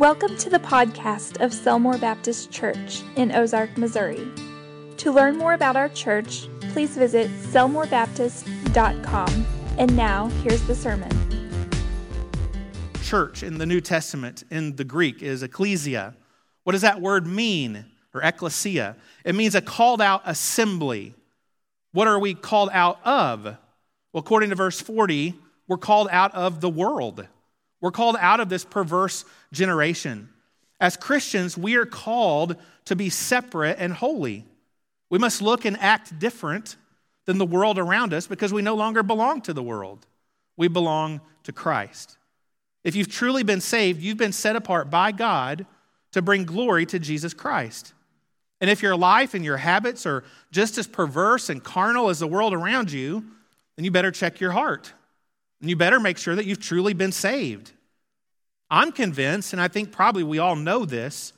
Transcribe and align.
Welcome 0.00 0.36
to 0.38 0.48
the 0.48 0.58
podcast 0.58 1.42
of 1.42 1.50
Selmore 1.50 2.00
Baptist 2.00 2.50
Church 2.50 3.02
in 3.16 3.32
Ozark, 3.32 3.76
Missouri. 3.76 4.26
To 4.96 5.12
learn 5.12 5.36
more 5.36 5.52
about 5.52 5.76
our 5.76 5.90
church, 5.90 6.48
please 6.72 6.96
visit 6.96 7.30
selmorebaptist.com. 7.30 9.46
And 9.76 9.94
now, 9.94 10.28
here's 10.42 10.66
the 10.66 10.74
sermon. 10.74 11.10
Church 13.02 13.42
in 13.42 13.58
the 13.58 13.66
New 13.66 13.82
Testament 13.82 14.42
in 14.50 14.74
the 14.76 14.84
Greek 14.84 15.22
is 15.22 15.42
ecclesia. 15.42 16.16
What 16.64 16.72
does 16.72 16.80
that 16.80 17.02
word 17.02 17.26
mean? 17.26 17.84
Or 18.14 18.22
ecclesia? 18.22 18.96
It 19.26 19.34
means 19.34 19.54
a 19.54 19.60
called 19.60 20.00
out 20.00 20.22
assembly. 20.24 21.12
What 21.92 22.08
are 22.08 22.18
we 22.18 22.32
called 22.32 22.70
out 22.72 23.00
of? 23.04 23.44
Well, 23.44 23.58
according 24.14 24.48
to 24.48 24.56
verse 24.56 24.80
40, 24.80 25.34
we're 25.68 25.76
called 25.76 26.08
out 26.10 26.34
of 26.34 26.62
the 26.62 26.70
world. 26.70 27.26
We're 27.80 27.90
called 27.90 28.16
out 28.20 28.40
of 28.40 28.48
this 28.48 28.64
perverse 28.64 29.24
generation. 29.52 30.28
As 30.80 30.96
Christians, 30.96 31.56
we 31.56 31.76
are 31.76 31.86
called 31.86 32.56
to 32.86 32.96
be 32.96 33.10
separate 33.10 33.76
and 33.78 33.92
holy. 33.92 34.46
We 35.10 35.18
must 35.18 35.42
look 35.42 35.64
and 35.64 35.78
act 35.78 36.18
different 36.18 36.76
than 37.26 37.38
the 37.38 37.46
world 37.46 37.78
around 37.78 38.14
us 38.14 38.26
because 38.26 38.52
we 38.52 38.62
no 38.62 38.74
longer 38.74 39.02
belong 39.02 39.42
to 39.42 39.52
the 39.52 39.62
world. 39.62 40.06
We 40.56 40.68
belong 40.68 41.20
to 41.44 41.52
Christ. 41.52 42.16
If 42.82 42.96
you've 42.96 43.08
truly 43.08 43.42
been 43.42 43.60
saved, 43.60 44.00
you've 44.00 44.16
been 44.16 44.32
set 44.32 44.56
apart 44.56 44.90
by 44.90 45.12
God 45.12 45.66
to 46.12 46.22
bring 46.22 46.44
glory 46.44 46.86
to 46.86 46.98
Jesus 46.98 47.34
Christ. 47.34 47.92
And 48.60 48.68
if 48.68 48.82
your 48.82 48.96
life 48.96 49.34
and 49.34 49.44
your 49.44 49.56
habits 49.56 50.06
are 50.06 50.24
just 50.50 50.76
as 50.78 50.86
perverse 50.86 51.48
and 51.48 51.62
carnal 51.62 52.08
as 52.08 52.18
the 52.18 52.26
world 52.26 52.52
around 52.52 52.92
you, 52.92 53.24
then 53.76 53.84
you 53.84 53.90
better 53.90 54.10
check 54.10 54.40
your 54.40 54.52
heart. 54.52 54.92
And 55.60 55.68
you 55.68 55.76
better 55.76 56.00
make 56.00 56.18
sure 56.18 56.34
that 56.34 56.46
you've 56.46 56.60
truly 56.60 56.94
been 56.94 57.12
saved. 57.12 57.72
I'm 58.70 58.92
convinced, 58.92 59.52
and 59.52 59.60
I 59.60 59.68
think 59.68 59.92
probably 59.92 60.22
we 60.22 60.38
all 60.38 60.56
know 60.56 60.84
this, 60.84 61.32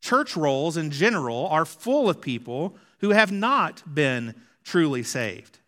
church 0.00 0.36
rolls 0.36 0.76
in 0.76 0.90
general 0.90 1.46
are 1.48 1.64
full 1.64 2.10
of 2.10 2.20
people 2.20 2.76
who 2.98 3.10
have 3.10 3.32
not 3.32 3.82
been 3.92 4.34
truly 4.64 5.02
saved. 5.02 5.58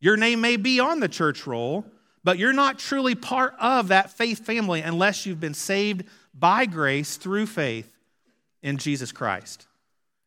Your 0.00 0.16
name 0.16 0.40
may 0.40 0.56
be 0.56 0.80
on 0.80 1.00
the 1.00 1.08
church 1.08 1.46
roll, 1.46 1.84
but 2.24 2.38
you're 2.38 2.52
not 2.52 2.78
truly 2.78 3.14
part 3.14 3.54
of 3.60 3.88
that 3.88 4.10
faith 4.10 4.44
family 4.44 4.80
unless 4.80 5.26
you've 5.26 5.40
been 5.40 5.54
saved 5.54 6.04
by 6.34 6.66
grace 6.66 7.16
through 7.16 7.46
faith 7.46 7.92
in 8.62 8.78
Jesus 8.78 9.12
Christ. 9.12 9.66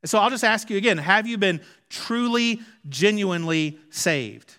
And 0.02 0.09
so 0.09 0.19
I'll 0.19 0.30
just 0.30 0.43
ask 0.43 0.69
you 0.69 0.77
again 0.77 0.97
have 0.97 1.25
you 1.25 1.37
been 1.37 1.61
truly, 1.89 2.61
genuinely 2.87 3.80
saved? 3.89 4.55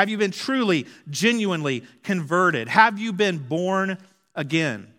Have 0.00 0.08
you 0.08 0.16
been 0.16 0.30
truly, 0.30 0.86
genuinely 1.10 1.84
converted? 2.02 2.68
Have 2.68 2.98
you 2.98 3.12
been 3.12 3.36
born 3.36 3.98
again? 4.34 4.94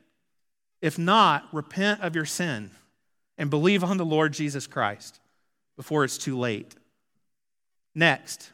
If 0.80 1.00
not, 1.00 1.48
repent 1.52 2.02
of 2.02 2.14
your 2.16 2.26
sin 2.26 2.70
and 3.36 3.50
believe 3.50 3.84
on 3.84 3.98
the 3.98 4.06
Lord 4.06 4.32
Jesus 4.32 4.68
Christ 4.68 5.20
before 5.76 6.04
it's 6.04 6.20
too 6.20 6.38
late. 6.38 6.76
Next, 7.96 8.52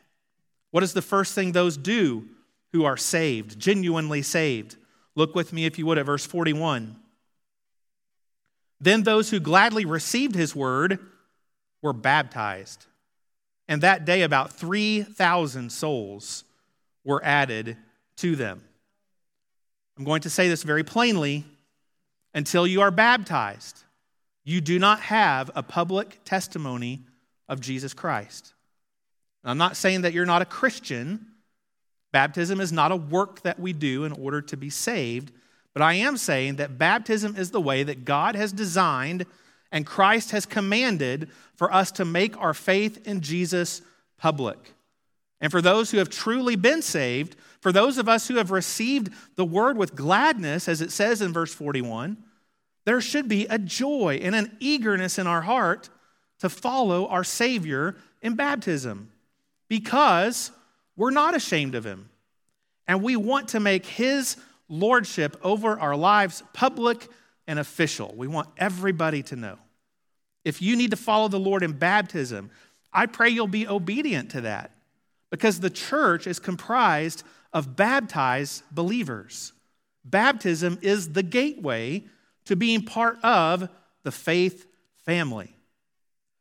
what 0.71 0.83
is 0.83 0.93
the 0.93 1.01
first 1.01 1.35
thing 1.35 1.51
those 1.51 1.75
do 1.75 2.29
who 2.71 2.85
are 2.85 2.95
saved, 2.95 3.59
genuinely 3.59 4.21
saved? 4.21 4.77
Look 5.15 5.35
with 5.35 5.51
me, 5.51 5.65
if 5.65 5.77
you 5.77 5.85
would, 5.85 5.97
at 5.97 6.05
verse 6.05 6.25
41. 6.25 6.95
Then 8.79 9.03
those 9.03 9.31
who 9.31 9.41
gladly 9.41 9.83
received 9.83 10.35
his 10.35 10.55
word 10.55 10.97
were 11.81 11.91
baptized. 11.91 12.85
And 13.67 13.81
that 13.81 14.05
day, 14.05 14.21
about 14.21 14.53
3,000 14.53 15.71
souls 15.71 16.43
were 17.03 17.23
added 17.23 17.77
to 18.17 18.35
them. 18.35 18.61
I'm 19.97 20.03
going 20.03 20.21
to 20.21 20.29
say 20.29 20.47
this 20.47 20.63
very 20.63 20.83
plainly 20.83 21.45
until 22.33 22.67
you 22.67 22.81
are 22.81 22.91
baptized, 22.91 23.83
you 24.43 24.61
do 24.61 24.79
not 24.79 25.01
have 25.01 25.49
a 25.55 25.63
public 25.63 26.23
testimony 26.23 27.01
of 27.49 27.59
Jesus 27.59 27.93
Christ. 27.93 28.53
I'm 29.43 29.57
not 29.57 29.77
saying 29.77 30.01
that 30.01 30.13
you're 30.13 30.25
not 30.25 30.41
a 30.41 30.45
Christian. 30.45 31.25
Baptism 32.11 32.59
is 32.59 32.71
not 32.71 32.91
a 32.91 32.95
work 32.95 33.41
that 33.41 33.59
we 33.59 33.73
do 33.73 34.03
in 34.03 34.11
order 34.11 34.41
to 34.41 34.57
be 34.57 34.69
saved, 34.69 35.31
but 35.73 35.81
I 35.81 35.93
am 35.93 36.17
saying 36.17 36.57
that 36.57 36.77
baptism 36.77 37.35
is 37.35 37.51
the 37.51 37.61
way 37.61 37.83
that 37.83 38.03
God 38.03 38.35
has 38.35 38.51
designed 38.51 39.25
and 39.71 39.85
Christ 39.85 40.31
has 40.31 40.45
commanded 40.45 41.29
for 41.55 41.73
us 41.73 41.91
to 41.93 42.05
make 42.05 42.37
our 42.37 42.53
faith 42.53 43.05
in 43.07 43.21
Jesus 43.21 43.81
public. 44.17 44.73
And 45.39 45.51
for 45.51 45.61
those 45.61 45.91
who 45.91 45.97
have 45.97 46.09
truly 46.09 46.55
been 46.55 46.81
saved, 46.81 47.35
for 47.61 47.71
those 47.71 47.97
of 47.97 48.09
us 48.09 48.27
who 48.27 48.35
have 48.37 48.51
received 48.51 49.13
the 49.35 49.45
word 49.45 49.77
with 49.77 49.95
gladness, 49.95 50.67
as 50.67 50.81
it 50.81 50.91
says 50.91 51.21
in 51.21 51.33
verse 51.33 51.53
41, 51.53 52.17
there 52.85 53.01
should 53.01 53.27
be 53.27 53.45
a 53.47 53.59
joy 53.59 54.19
and 54.21 54.33
an 54.33 54.55
eagerness 54.59 55.19
in 55.19 55.27
our 55.27 55.41
heart 55.41 55.89
to 56.39 56.49
follow 56.49 57.07
our 57.07 57.23
Savior 57.23 57.95
in 58.21 58.35
baptism 58.35 59.11
because 59.67 60.51
we're 60.95 61.11
not 61.11 61.35
ashamed 61.35 61.75
of 61.75 61.85
Him. 61.85 62.09
And 62.87 63.03
we 63.03 63.15
want 63.15 63.49
to 63.49 63.59
make 63.59 63.85
His 63.85 64.37
lordship 64.69 65.37
over 65.43 65.79
our 65.79 65.95
lives 65.95 66.43
public 66.53 67.07
and 67.47 67.59
official. 67.59 68.13
We 68.15 68.27
want 68.27 68.49
everybody 68.57 69.23
to 69.23 69.35
know. 69.35 69.57
If 70.43 70.61
you 70.61 70.75
need 70.75 70.91
to 70.91 70.97
follow 70.97 71.27
the 71.27 71.39
Lord 71.39 71.63
in 71.63 71.73
baptism, 71.73 72.51
I 72.93 73.05
pray 73.05 73.29
you'll 73.29 73.47
be 73.47 73.67
obedient 73.67 74.31
to 74.31 74.41
that 74.41 74.71
because 75.29 75.59
the 75.59 75.69
church 75.69 76.27
is 76.27 76.39
comprised 76.39 77.23
of 77.53 77.75
baptized 77.75 78.63
believers. 78.71 79.53
Baptism 80.05 80.79
is 80.81 81.13
the 81.13 81.23
gateway 81.23 82.05
to 82.45 82.55
being 82.55 82.83
part 82.83 83.17
of 83.23 83.69
the 84.03 84.11
faith 84.11 84.67
family. 85.05 85.53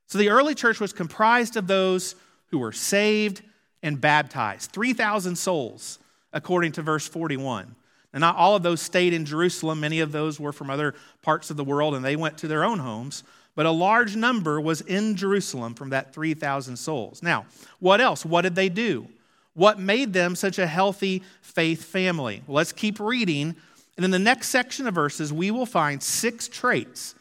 So 0.06 0.18
the 0.18 0.28
early 0.28 0.54
church 0.54 0.78
was 0.78 0.92
comprised 0.92 1.56
of 1.56 1.66
those 1.66 2.14
who 2.50 2.58
were 2.58 2.72
saved 2.72 3.42
and 3.82 4.00
baptized 4.00 4.70
3,000 4.70 5.36
souls, 5.36 5.98
according 6.32 6.72
to 6.72 6.82
verse 6.82 7.08
41. 7.08 7.74
And 8.16 8.22
not 8.22 8.36
all 8.36 8.56
of 8.56 8.62
those 8.62 8.80
stayed 8.80 9.12
in 9.12 9.26
Jerusalem. 9.26 9.80
Many 9.80 10.00
of 10.00 10.10
those 10.10 10.40
were 10.40 10.50
from 10.50 10.70
other 10.70 10.94
parts 11.20 11.50
of 11.50 11.58
the 11.58 11.64
world 11.64 11.94
and 11.94 12.02
they 12.02 12.16
went 12.16 12.38
to 12.38 12.48
their 12.48 12.64
own 12.64 12.78
homes. 12.78 13.22
But 13.54 13.66
a 13.66 13.70
large 13.70 14.16
number 14.16 14.58
was 14.58 14.80
in 14.80 15.16
Jerusalem 15.16 15.74
from 15.74 15.90
that 15.90 16.14
3,000 16.14 16.78
souls. 16.78 17.22
Now, 17.22 17.44
what 17.78 18.00
else? 18.00 18.24
What 18.24 18.40
did 18.40 18.54
they 18.54 18.70
do? 18.70 19.06
What 19.52 19.78
made 19.78 20.14
them 20.14 20.34
such 20.34 20.58
a 20.58 20.66
healthy 20.66 21.24
faith 21.42 21.84
family? 21.84 22.42
Well, 22.46 22.54
let's 22.54 22.72
keep 22.72 22.98
reading. 23.00 23.54
And 23.98 24.04
in 24.06 24.10
the 24.10 24.18
next 24.18 24.48
section 24.48 24.86
of 24.86 24.94
verses, 24.94 25.30
we 25.30 25.50
will 25.50 25.66
find 25.66 26.02
six 26.02 26.48
traits 26.48 27.14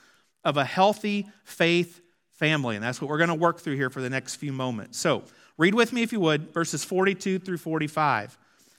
of 0.46 0.56
a 0.56 0.64
healthy 0.64 1.28
faith 1.44 2.00
family. 2.32 2.78
And 2.78 2.86
that's 2.86 3.02
what 3.02 3.10
we're 3.10 3.18
going 3.18 3.28
to 3.28 3.36
work 3.36 3.60
through 3.60 3.76
here 3.76 3.90
for 3.90 4.00
the 4.00 4.10
next 4.10 4.36
few 4.36 4.54
moments. 4.54 4.98
So, 4.98 5.24
read 5.58 5.76
with 5.76 5.92
me 5.92 6.04
if 6.04 6.14
you 6.14 6.22
would, 6.22 6.54
verses 6.54 6.86
42 6.86 7.40
through 7.40 7.58
45 7.58 8.38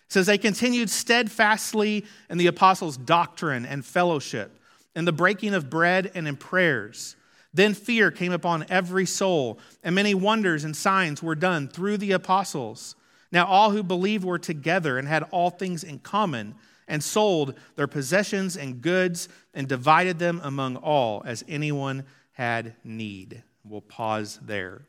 says 0.09 0.27
they 0.27 0.39
continued 0.39 0.91
steadfastly 0.91 2.05
in 2.31 2.39
the 2.39 2.47
apostles' 2.47 2.97
doctrine 2.97 3.67
and 3.67 3.85
fellowship, 3.85 4.59
in 4.95 5.05
the 5.05 5.13
breaking 5.13 5.55
of 5.55 5.69
bread 5.69 6.11
and 6.15 6.29
in 6.29 6.37
prayers. 6.37 7.17
Then 7.53 7.75
fear 7.75 8.11
came 8.11 8.33
upon 8.33 8.67
every 8.69 9.07
soul, 9.07 9.59
and 9.83 9.95
many 9.95 10.15
wonders 10.15 10.65
and 10.65 10.77
signs 10.77 11.23
were 11.23 11.35
done 11.35 11.69
through 11.69 11.97
the 11.99 12.13
apostles. 12.13 12.97
Now 13.33 13.47
all 13.47 13.71
who 13.71 13.83
believed 13.83 14.25
were 14.25 14.39
together 14.39 14.99
and 14.99 15.09
had 15.09 15.25
all 15.25 15.51
things 15.51 15.83
in 15.83 15.99
common, 15.99 16.55
and 16.89 17.03
sold 17.03 17.59
their 17.75 17.89
possessions 17.89 18.57
and 18.57 18.81
goods, 18.81 19.29
and 19.55 19.67
divided 19.67 20.19
them 20.19 20.41
among 20.45 20.77
all 20.77 21.23
as 21.27 21.45
anyone 21.49 22.05
had 22.33 22.77
need. 22.85 23.43
We'll 23.65 23.81
pause 23.81 24.39
there. 24.43 24.83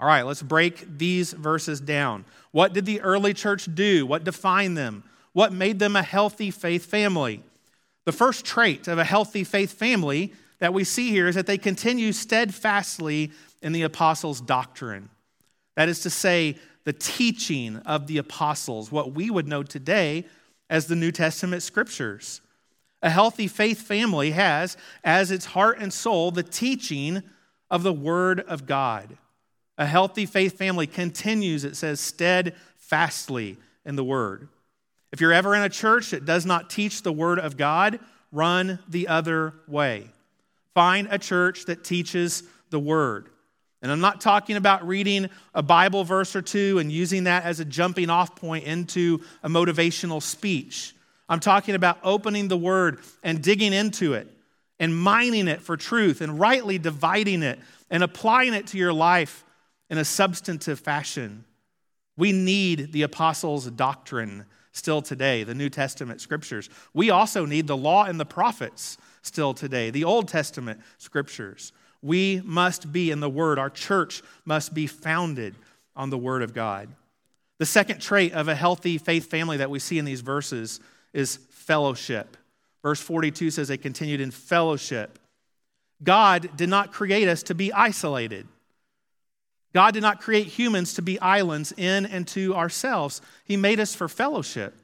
All 0.00 0.06
right, 0.06 0.22
let's 0.22 0.42
break 0.42 0.98
these 0.98 1.32
verses 1.32 1.80
down. 1.80 2.24
What 2.52 2.72
did 2.72 2.86
the 2.86 3.02
early 3.02 3.34
church 3.34 3.68
do? 3.74 4.06
What 4.06 4.24
defined 4.24 4.76
them? 4.76 5.04
What 5.34 5.52
made 5.52 5.78
them 5.78 5.94
a 5.94 6.02
healthy 6.02 6.50
faith 6.50 6.86
family? 6.86 7.42
The 8.06 8.12
first 8.12 8.46
trait 8.46 8.88
of 8.88 8.98
a 8.98 9.04
healthy 9.04 9.44
faith 9.44 9.72
family 9.72 10.32
that 10.58 10.72
we 10.72 10.84
see 10.84 11.10
here 11.10 11.28
is 11.28 11.34
that 11.34 11.46
they 11.46 11.58
continue 11.58 12.12
steadfastly 12.12 13.30
in 13.62 13.72
the 13.72 13.82
apostles' 13.82 14.40
doctrine. 14.40 15.10
That 15.76 15.88
is 15.88 16.00
to 16.00 16.10
say, 16.10 16.56
the 16.84 16.92
teaching 16.94 17.76
of 17.78 18.06
the 18.06 18.16
apostles, 18.16 18.90
what 18.90 19.12
we 19.12 19.30
would 19.30 19.46
know 19.46 19.62
today 19.62 20.24
as 20.70 20.86
the 20.86 20.96
New 20.96 21.12
Testament 21.12 21.62
scriptures. 21.62 22.40
A 23.02 23.10
healthy 23.10 23.48
faith 23.48 23.82
family 23.82 24.30
has 24.30 24.76
as 25.04 25.30
its 25.30 25.44
heart 25.44 25.78
and 25.78 25.92
soul 25.92 26.30
the 26.30 26.42
teaching 26.42 27.22
of 27.70 27.82
the 27.82 27.92
Word 27.92 28.40
of 28.40 28.66
God. 28.66 29.18
A 29.80 29.86
healthy 29.86 30.26
faith 30.26 30.58
family 30.58 30.86
continues, 30.86 31.64
it 31.64 31.74
says, 31.74 32.00
steadfastly 32.00 33.56
in 33.86 33.96
the 33.96 34.04
word. 34.04 34.48
If 35.10 35.22
you're 35.22 35.32
ever 35.32 35.54
in 35.54 35.62
a 35.62 35.70
church 35.70 36.10
that 36.10 36.26
does 36.26 36.44
not 36.44 36.68
teach 36.68 37.02
the 37.02 37.14
word 37.14 37.38
of 37.38 37.56
God, 37.56 37.98
run 38.30 38.78
the 38.90 39.08
other 39.08 39.54
way. 39.66 40.10
Find 40.74 41.08
a 41.10 41.16
church 41.16 41.64
that 41.64 41.82
teaches 41.82 42.42
the 42.68 42.78
word. 42.78 43.30
And 43.80 43.90
I'm 43.90 44.02
not 44.02 44.20
talking 44.20 44.56
about 44.56 44.86
reading 44.86 45.30
a 45.54 45.62
Bible 45.62 46.04
verse 46.04 46.36
or 46.36 46.42
two 46.42 46.78
and 46.78 46.92
using 46.92 47.24
that 47.24 47.44
as 47.44 47.58
a 47.58 47.64
jumping 47.64 48.10
off 48.10 48.36
point 48.36 48.64
into 48.64 49.22
a 49.42 49.48
motivational 49.48 50.22
speech. 50.22 50.94
I'm 51.26 51.40
talking 51.40 51.74
about 51.74 51.96
opening 52.04 52.48
the 52.48 52.58
word 52.58 52.98
and 53.22 53.42
digging 53.42 53.72
into 53.72 54.12
it 54.12 54.28
and 54.78 54.94
mining 54.94 55.48
it 55.48 55.62
for 55.62 55.78
truth 55.78 56.20
and 56.20 56.38
rightly 56.38 56.76
dividing 56.76 57.42
it 57.42 57.58
and 57.88 58.02
applying 58.02 58.52
it 58.52 58.66
to 58.68 58.76
your 58.76 58.92
life 58.92 59.42
in 59.90 59.98
a 59.98 60.04
substantive 60.04 60.80
fashion. 60.80 61.44
We 62.16 62.32
need 62.32 62.92
the 62.92 63.02
apostles' 63.02 63.66
doctrine 63.70 64.46
still 64.72 65.02
today, 65.02 65.42
the 65.42 65.54
New 65.54 65.68
Testament 65.68 66.20
scriptures. 66.20 66.70
We 66.94 67.10
also 67.10 67.44
need 67.44 67.66
the 67.66 67.76
law 67.76 68.04
and 68.04 68.20
the 68.20 68.24
prophets 68.24 68.96
still 69.22 69.52
today, 69.52 69.90
the 69.90 70.04
Old 70.04 70.28
Testament 70.28 70.80
scriptures. 70.98 71.72
We 72.02 72.40
must 72.44 72.92
be 72.92 73.10
in 73.10 73.20
the 73.20 73.28
Word. 73.28 73.58
Our 73.58 73.68
church 73.68 74.22
must 74.44 74.72
be 74.72 74.86
founded 74.86 75.56
on 75.96 76.10
the 76.10 76.18
Word 76.18 76.42
of 76.42 76.54
God. 76.54 76.88
The 77.58 77.66
second 77.66 78.00
trait 78.00 78.32
of 78.32 78.48
a 78.48 78.54
healthy 78.54 78.96
faith 78.96 79.26
family 79.26 79.58
that 79.58 79.70
we 79.70 79.80
see 79.80 79.98
in 79.98 80.06
these 80.06 80.22
verses 80.22 80.80
is 81.12 81.36
fellowship. 81.50 82.36
Verse 82.82 83.00
42 83.00 83.50
says 83.50 83.68
they 83.68 83.76
continued 83.76 84.20
in 84.20 84.30
fellowship. 84.30 85.18
God 86.02 86.56
did 86.56 86.70
not 86.70 86.92
create 86.92 87.28
us 87.28 87.42
to 87.44 87.54
be 87.54 87.72
isolated. 87.72 88.46
God 89.72 89.94
did 89.94 90.02
not 90.02 90.20
create 90.20 90.46
humans 90.46 90.94
to 90.94 91.02
be 91.02 91.20
islands 91.20 91.72
in 91.76 92.06
and 92.06 92.26
to 92.28 92.54
ourselves. 92.54 93.22
He 93.44 93.56
made 93.56 93.78
us 93.78 93.94
for 93.94 94.08
fellowship. 94.08 94.74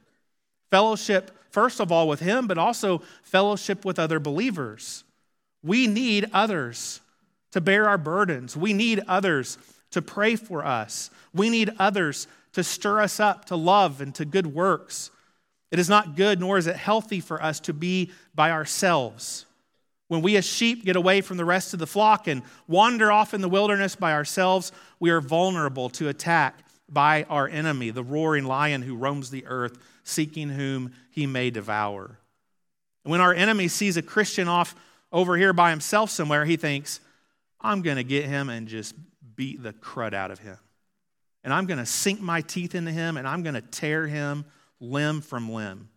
Fellowship, 0.71 1.31
first 1.51 1.79
of 1.79 1.91
all, 1.91 2.07
with 2.07 2.19
Him, 2.19 2.47
but 2.47 2.57
also 2.57 3.01
fellowship 3.23 3.83
with 3.83 3.99
other 3.99 4.19
believers. 4.19 5.03
We 5.63 5.87
need 5.87 6.29
others 6.33 7.01
to 7.51 7.61
bear 7.61 7.89
our 7.89 7.97
burdens. 7.97 8.55
We 8.55 8.73
need 8.73 9.01
others 9.07 9.57
to 9.91 10.01
pray 10.01 10.35
for 10.35 10.65
us. 10.65 11.09
We 11.33 11.49
need 11.49 11.71
others 11.79 12.27
to 12.53 12.63
stir 12.63 13.01
us 13.01 13.19
up 13.19 13.45
to 13.45 13.55
love 13.55 14.01
and 14.01 14.13
to 14.15 14.25
good 14.25 14.47
works. 14.47 15.11
It 15.71 15.79
is 15.79 15.89
not 15.89 16.15
good, 16.15 16.39
nor 16.39 16.57
is 16.57 16.67
it 16.67 16.75
healthy 16.75 17.19
for 17.19 17.41
us 17.41 17.59
to 17.61 17.73
be 17.73 18.11
by 18.33 18.51
ourselves. 18.51 19.46
When 20.07 20.21
we 20.21 20.37
as 20.37 20.45
sheep 20.45 20.85
get 20.85 20.95
away 20.95 21.21
from 21.21 21.37
the 21.37 21.45
rest 21.45 21.73
of 21.73 21.79
the 21.79 21.87
flock 21.87 22.27
and 22.27 22.41
wander 22.67 23.11
off 23.11 23.33
in 23.33 23.41
the 23.41 23.49
wilderness 23.49 23.95
by 23.95 24.13
ourselves, 24.13 24.71
we 24.99 25.09
are 25.09 25.19
vulnerable 25.19 25.89
to 25.91 26.07
attack 26.07 26.59
by 26.89 27.23
our 27.23 27.47
enemy, 27.47 27.89
the 27.89 28.03
roaring 28.03 28.45
lion 28.45 28.81
who 28.81 28.95
roams 28.95 29.29
the 29.29 29.45
earth, 29.45 29.77
seeking 30.03 30.49
whom 30.49 30.93
he 31.09 31.27
may 31.27 31.49
devour. 31.49 32.19
when 33.03 33.21
our 33.21 33.33
enemy 33.33 33.69
sees 33.69 33.95
a 33.95 34.01
Christian 34.01 34.49
off 34.49 34.75
over 35.13 35.37
here 35.37 35.53
by 35.53 35.69
himself 35.69 36.09
somewhere, 36.09 36.43
he 36.43 36.57
thinks, 36.57 36.99
I'm 37.61 37.81
going 37.81 37.95
to 37.95 38.03
get 38.03 38.25
him 38.25 38.49
and 38.49 38.67
just 38.67 38.95
beat 39.35 39.63
the 39.63 39.71
crud 39.71 40.13
out 40.13 40.31
of 40.31 40.39
him. 40.39 40.57
And 41.43 41.53
I'm 41.53 41.65
going 41.65 41.79
to 41.79 41.85
sink 41.85 42.19
my 42.19 42.41
teeth 42.41 42.75
into 42.75 42.91
him 42.91 43.15
and 43.15 43.25
I'm 43.25 43.43
going 43.43 43.55
to 43.55 43.61
tear 43.61 44.07
him 44.07 44.45
limb 44.81 45.21
from 45.21 45.49
limb. 45.49 45.89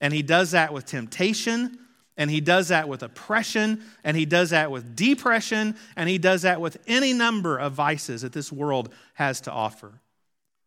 And 0.00 0.12
he 0.12 0.22
does 0.22 0.50
that 0.50 0.72
with 0.72 0.84
temptation 0.84 1.78
and 2.20 2.30
he 2.30 2.42
does 2.42 2.68
that 2.68 2.86
with 2.86 3.02
oppression, 3.02 3.82
and 4.04 4.14
he 4.14 4.26
does 4.26 4.50
that 4.50 4.70
with 4.70 4.94
depression, 4.94 5.74
and 5.96 6.06
he 6.06 6.18
does 6.18 6.42
that 6.42 6.60
with 6.60 6.76
any 6.86 7.14
number 7.14 7.56
of 7.56 7.72
vices 7.72 8.20
that 8.20 8.34
this 8.34 8.52
world 8.52 8.92
has 9.14 9.40
to 9.40 9.50
offer. 9.50 9.90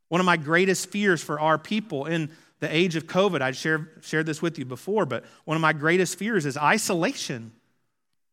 One 0.10 0.20
of 0.20 0.26
my 0.26 0.36
greatest 0.36 0.90
fears 0.90 1.22
for 1.24 1.40
our 1.40 1.60
people 1.60 2.08
in 2.08 2.32
the 2.60 2.76
age 2.76 2.96
of 2.96 3.06
COVID, 3.06 3.42
I 3.42 3.52
shared, 3.52 3.88
shared 4.02 4.26
this 4.26 4.42
with 4.42 4.58
you 4.58 4.66
before, 4.66 5.06
but 5.06 5.26
one 5.46 5.56
of 5.56 5.62
my 5.62 5.74
greatest 5.74 6.18
fears 6.18 6.48
is 6.48 6.58
isolation, 6.58 7.52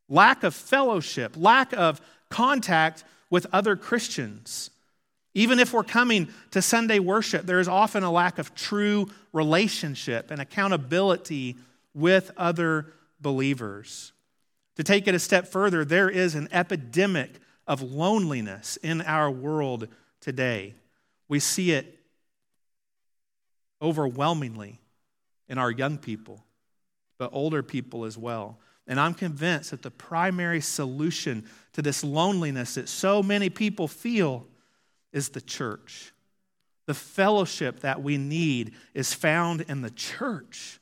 lack 0.08 0.42
of 0.42 0.54
fellowship, 0.54 1.36
lack 1.36 1.74
of 1.74 2.00
contact 2.30 3.04
with 3.28 3.46
other 3.52 3.76
Christians. 3.76 4.70
Even 5.34 5.58
if 5.58 5.74
we're 5.74 5.84
coming 5.84 6.30
to 6.52 6.62
Sunday 6.62 7.00
worship, 7.00 7.44
there 7.44 7.60
is 7.60 7.68
often 7.68 8.02
a 8.02 8.10
lack 8.10 8.38
of 8.38 8.54
true 8.54 9.10
relationship 9.34 10.30
and 10.30 10.40
accountability 10.40 11.58
with 11.92 12.30
other 12.38 12.94
believers. 13.20 14.12
To 14.76 14.84
take 14.84 15.06
it 15.06 15.14
a 15.14 15.18
step 15.18 15.46
further, 15.46 15.84
there 15.84 16.08
is 16.08 16.34
an 16.34 16.48
epidemic 16.52 17.40
of 17.66 17.82
loneliness 17.82 18.78
in 18.82 19.00
our 19.02 19.30
world 19.30 19.88
today. 20.20 20.74
We 21.28 21.38
see 21.38 21.72
it 21.72 21.98
overwhelmingly 23.82 24.80
in 25.48 25.58
our 25.58 25.70
young 25.70 25.98
people, 25.98 26.44
but 27.18 27.30
older 27.32 27.62
people 27.62 28.04
as 28.04 28.16
well. 28.18 28.58
And 28.86 28.98
I'm 28.98 29.14
convinced 29.14 29.70
that 29.70 29.82
the 29.82 29.90
primary 29.90 30.60
solution 30.60 31.44
to 31.74 31.82
this 31.82 32.02
loneliness 32.02 32.74
that 32.74 32.88
so 32.88 33.22
many 33.22 33.48
people 33.48 33.86
feel 33.86 34.46
is 35.12 35.28
the 35.28 35.40
church. 35.40 36.12
The 36.86 36.94
fellowship 36.94 37.80
that 37.80 38.02
we 38.02 38.16
need 38.16 38.72
is 38.94 39.14
found 39.14 39.60
in 39.62 39.82
the 39.82 39.90
church. 39.90 40.79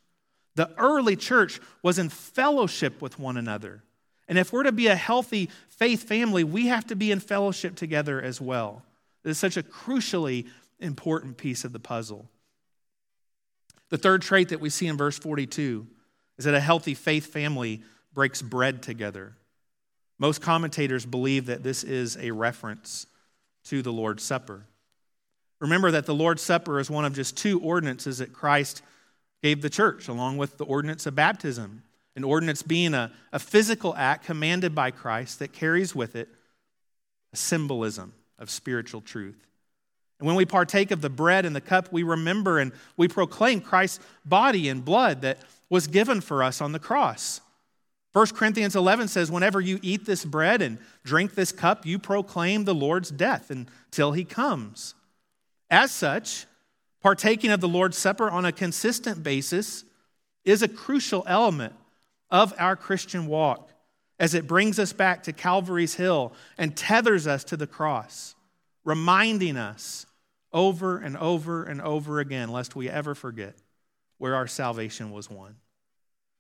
The 0.58 0.74
early 0.76 1.14
church 1.14 1.60
was 1.84 2.00
in 2.00 2.08
fellowship 2.08 3.00
with 3.00 3.16
one 3.16 3.36
another. 3.36 3.84
And 4.26 4.36
if 4.36 4.52
we're 4.52 4.64
to 4.64 4.72
be 4.72 4.88
a 4.88 4.96
healthy 4.96 5.50
faith 5.68 6.02
family, 6.02 6.42
we 6.42 6.66
have 6.66 6.84
to 6.88 6.96
be 6.96 7.12
in 7.12 7.20
fellowship 7.20 7.76
together 7.76 8.20
as 8.20 8.40
well. 8.40 8.82
It 9.22 9.30
is 9.30 9.38
such 9.38 9.56
a 9.56 9.62
crucially 9.62 10.48
important 10.80 11.36
piece 11.36 11.64
of 11.64 11.72
the 11.72 11.78
puzzle. 11.78 12.28
The 13.90 13.98
third 13.98 14.20
trait 14.22 14.48
that 14.48 14.58
we 14.58 14.68
see 14.68 14.88
in 14.88 14.96
verse 14.96 15.16
42 15.16 15.86
is 16.38 16.44
that 16.44 16.54
a 16.54 16.60
healthy 16.60 16.94
faith 16.94 17.26
family 17.26 17.84
breaks 18.12 18.42
bread 18.42 18.82
together. 18.82 19.36
Most 20.18 20.42
commentators 20.42 21.06
believe 21.06 21.46
that 21.46 21.62
this 21.62 21.84
is 21.84 22.16
a 22.16 22.32
reference 22.32 23.06
to 23.66 23.80
the 23.80 23.92
Lord's 23.92 24.24
Supper. 24.24 24.64
Remember 25.60 25.92
that 25.92 26.06
the 26.06 26.16
Lord's 26.16 26.42
Supper 26.42 26.80
is 26.80 26.90
one 26.90 27.04
of 27.04 27.14
just 27.14 27.36
two 27.36 27.60
ordinances 27.60 28.18
that 28.18 28.32
Christ 28.32 28.82
gave 29.42 29.62
the 29.62 29.70
church, 29.70 30.08
along 30.08 30.36
with 30.36 30.58
the 30.58 30.64
ordinance 30.64 31.06
of 31.06 31.14
baptism. 31.14 31.82
An 32.16 32.24
ordinance 32.24 32.62
being 32.62 32.94
a, 32.94 33.12
a 33.32 33.38
physical 33.38 33.94
act 33.96 34.24
commanded 34.24 34.74
by 34.74 34.90
Christ 34.90 35.38
that 35.38 35.52
carries 35.52 35.94
with 35.94 36.16
it 36.16 36.28
a 37.32 37.36
symbolism 37.36 38.12
of 38.38 38.50
spiritual 38.50 39.00
truth. 39.00 39.46
And 40.18 40.26
when 40.26 40.36
we 40.36 40.44
partake 40.44 40.90
of 40.90 41.00
the 41.00 41.10
bread 41.10 41.44
and 41.44 41.54
the 41.54 41.60
cup, 41.60 41.92
we 41.92 42.02
remember 42.02 42.58
and 42.58 42.72
we 42.96 43.06
proclaim 43.06 43.60
Christ's 43.60 44.04
body 44.24 44.68
and 44.68 44.84
blood 44.84 45.22
that 45.22 45.38
was 45.70 45.86
given 45.86 46.20
for 46.20 46.42
us 46.42 46.60
on 46.60 46.72
the 46.72 46.78
cross. 46.78 47.40
1 48.14 48.26
Corinthians 48.28 48.74
11 48.74 49.08
says, 49.08 49.30
Whenever 49.30 49.60
you 49.60 49.78
eat 49.82 50.04
this 50.04 50.24
bread 50.24 50.60
and 50.60 50.78
drink 51.04 51.34
this 51.34 51.52
cup, 51.52 51.86
you 51.86 51.98
proclaim 51.98 52.64
the 52.64 52.74
Lord's 52.74 53.10
death 53.10 53.50
until 53.50 54.12
he 54.12 54.24
comes. 54.24 54.94
As 55.70 55.92
such, 55.92 56.46
partaking 57.02 57.50
of 57.50 57.60
the 57.60 57.68
Lord's 57.68 57.96
Supper 57.96 58.30
on 58.30 58.44
a 58.44 58.52
consistent 58.52 59.22
basis 59.22 59.84
is 60.44 60.62
a 60.62 60.68
crucial 60.68 61.24
element 61.26 61.74
of 62.30 62.54
our 62.58 62.76
Christian 62.76 63.26
walk 63.26 63.70
as 64.18 64.34
it 64.34 64.46
brings 64.46 64.78
us 64.78 64.92
back 64.92 65.22
to 65.24 65.32
Calvary's 65.32 65.94
Hill 65.94 66.32
and 66.56 66.76
tethers 66.76 67.26
us 67.26 67.44
to 67.44 67.56
the 67.56 67.66
cross, 67.66 68.34
reminding 68.84 69.56
us 69.56 70.06
over 70.52 70.98
and 70.98 71.16
over 71.16 71.64
and 71.64 71.80
over 71.80 72.20
again, 72.20 72.50
lest 72.50 72.74
we 72.74 72.88
ever 72.88 73.14
forget 73.14 73.54
where 74.18 74.34
our 74.34 74.46
salvation 74.46 75.10
was 75.10 75.30
won. 75.30 75.56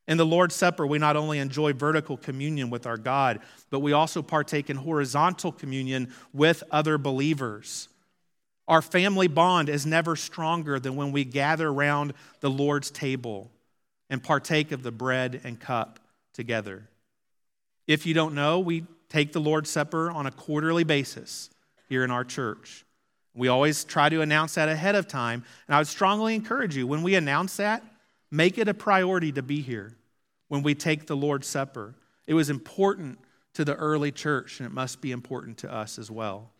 In 0.08 0.16
the 0.16 0.26
Lord's 0.26 0.54
Supper, 0.54 0.86
we 0.86 0.98
not 0.98 1.16
only 1.16 1.38
enjoy 1.38 1.74
vertical 1.74 2.16
communion 2.16 2.70
with 2.70 2.86
our 2.86 2.96
God, 2.96 3.40
but 3.70 3.80
we 3.80 3.92
also 3.92 4.22
partake 4.22 4.70
in 4.70 4.76
horizontal 4.76 5.52
communion 5.52 6.12
with 6.32 6.64
other 6.70 6.96
believers. 6.96 7.88
Our 8.68 8.82
family 8.82 9.28
bond 9.28 9.70
is 9.70 9.86
never 9.86 10.14
stronger 10.14 10.78
than 10.78 10.94
when 10.94 11.10
we 11.10 11.24
gather 11.24 11.68
around 11.68 12.12
the 12.40 12.50
Lord's 12.50 12.90
table 12.90 13.50
and 14.10 14.22
partake 14.22 14.72
of 14.72 14.82
the 14.82 14.92
bread 14.92 15.40
and 15.42 15.58
cup 15.58 15.98
together. 16.34 16.86
If 17.86 18.04
you 18.04 18.12
don't 18.12 18.34
know, 18.34 18.60
we 18.60 18.84
take 19.08 19.32
the 19.32 19.40
Lord's 19.40 19.70
Supper 19.70 20.10
on 20.10 20.26
a 20.26 20.30
quarterly 20.30 20.84
basis 20.84 21.48
here 21.88 22.04
in 22.04 22.10
our 22.10 22.24
church. 22.24 22.84
We 23.34 23.48
always 23.48 23.84
try 23.84 24.10
to 24.10 24.20
announce 24.20 24.56
that 24.56 24.68
ahead 24.68 24.94
of 24.94 25.08
time. 25.08 25.44
And 25.66 25.74
I 25.74 25.78
would 25.78 25.86
strongly 25.86 26.34
encourage 26.34 26.76
you, 26.76 26.86
when 26.86 27.02
we 27.02 27.14
announce 27.14 27.56
that, 27.56 27.82
make 28.30 28.58
it 28.58 28.68
a 28.68 28.74
priority 28.74 29.32
to 29.32 29.42
be 29.42 29.62
here 29.62 29.96
when 30.48 30.62
we 30.62 30.74
take 30.74 31.06
the 31.06 31.16
Lord's 31.16 31.46
Supper. 31.46 31.94
It 32.26 32.34
was 32.34 32.50
important 32.50 33.18
to 33.54 33.64
the 33.64 33.76
early 33.76 34.12
church, 34.12 34.60
and 34.60 34.66
it 34.66 34.72
must 34.72 35.00
be 35.00 35.10
important 35.10 35.56
to 35.58 35.72
us 35.72 35.98
as 35.98 36.10
well. 36.10 36.50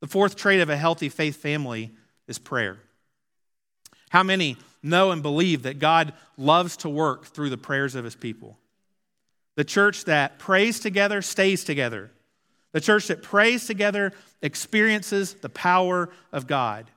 The 0.00 0.06
fourth 0.06 0.36
trait 0.36 0.60
of 0.60 0.70
a 0.70 0.76
healthy 0.76 1.08
faith 1.08 1.36
family 1.36 1.92
is 2.26 2.38
prayer. 2.38 2.78
How 4.10 4.22
many 4.22 4.56
know 4.82 5.10
and 5.10 5.22
believe 5.22 5.64
that 5.64 5.78
God 5.78 6.12
loves 6.36 6.76
to 6.78 6.88
work 6.88 7.26
through 7.26 7.50
the 7.50 7.58
prayers 7.58 7.94
of 7.94 8.04
his 8.04 8.14
people? 8.14 8.56
The 9.56 9.64
church 9.64 10.04
that 10.04 10.38
prays 10.38 10.78
together 10.78 11.20
stays 11.20 11.64
together. 11.64 12.10
The 12.72 12.80
church 12.80 13.08
that 13.08 13.22
prays 13.22 13.66
together 13.66 14.12
experiences 14.40 15.34
the 15.34 15.48
power 15.48 16.10
of 16.32 16.46
God. 16.46 16.90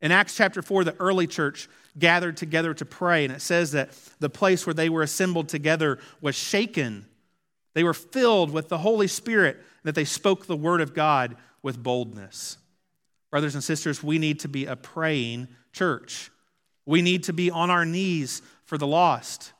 In 0.00 0.12
Acts 0.12 0.36
chapter 0.36 0.62
4, 0.62 0.84
the 0.84 0.96
early 1.00 1.26
church 1.26 1.68
gathered 1.98 2.36
together 2.36 2.72
to 2.74 2.84
pray, 2.84 3.24
and 3.24 3.34
it 3.34 3.42
says 3.42 3.72
that 3.72 3.90
the 4.20 4.30
place 4.30 4.64
where 4.64 4.74
they 4.74 4.88
were 4.88 5.02
assembled 5.02 5.48
together 5.48 5.98
was 6.20 6.36
shaken. 6.36 7.06
They 7.78 7.84
were 7.84 7.94
filled 7.94 8.50
with 8.50 8.68
the 8.68 8.78
Holy 8.78 9.06
Spirit, 9.06 9.56
that 9.84 9.94
they 9.94 10.04
spoke 10.04 10.46
the 10.46 10.56
word 10.56 10.80
of 10.80 10.94
God 10.94 11.36
with 11.62 11.80
boldness. 11.80 12.58
Brothers 13.30 13.54
and 13.54 13.62
sisters, 13.62 14.02
we 14.02 14.18
need 14.18 14.40
to 14.40 14.48
be 14.48 14.66
a 14.66 14.74
praying 14.74 15.46
church. 15.72 16.32
We 16.86 17.02
need 17.02 17.22
to 17.22 17.32
be 17.32 17.52
on 17.52 17.70
our 17.70 17.84
knees 17.84 18.42
for 18.64 18.78
the 18.78 18.86
lost. 18.88 19.52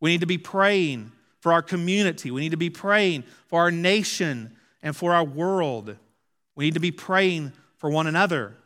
We 0.00 0.08
need 0.08 0.22
to 0.22 0.26
be 0.26 0.38
praying 0.38 1.12
for 1.40 1.52
our 1.52 1.60
community. 1.60 2.30
We 2.30 2.40
need 2.40 2.52
to 2.52 2.56
be 2.56 2.70
praying 2.70 3.24
for 3.48 3.60
our 3.60 3.70
nation 3.70 4.56
and 4.82 4.96
for 4.96 5.12
our 5.12 5.24
world. 5.24 5.96
We 6.54 6.64
need 6.64 6.74
to 6.74 6.80
be 6.80 6.92
praying 6.92 7.52
for 7.76 7.90
one 7.90 8.06
another. 8.06 8.56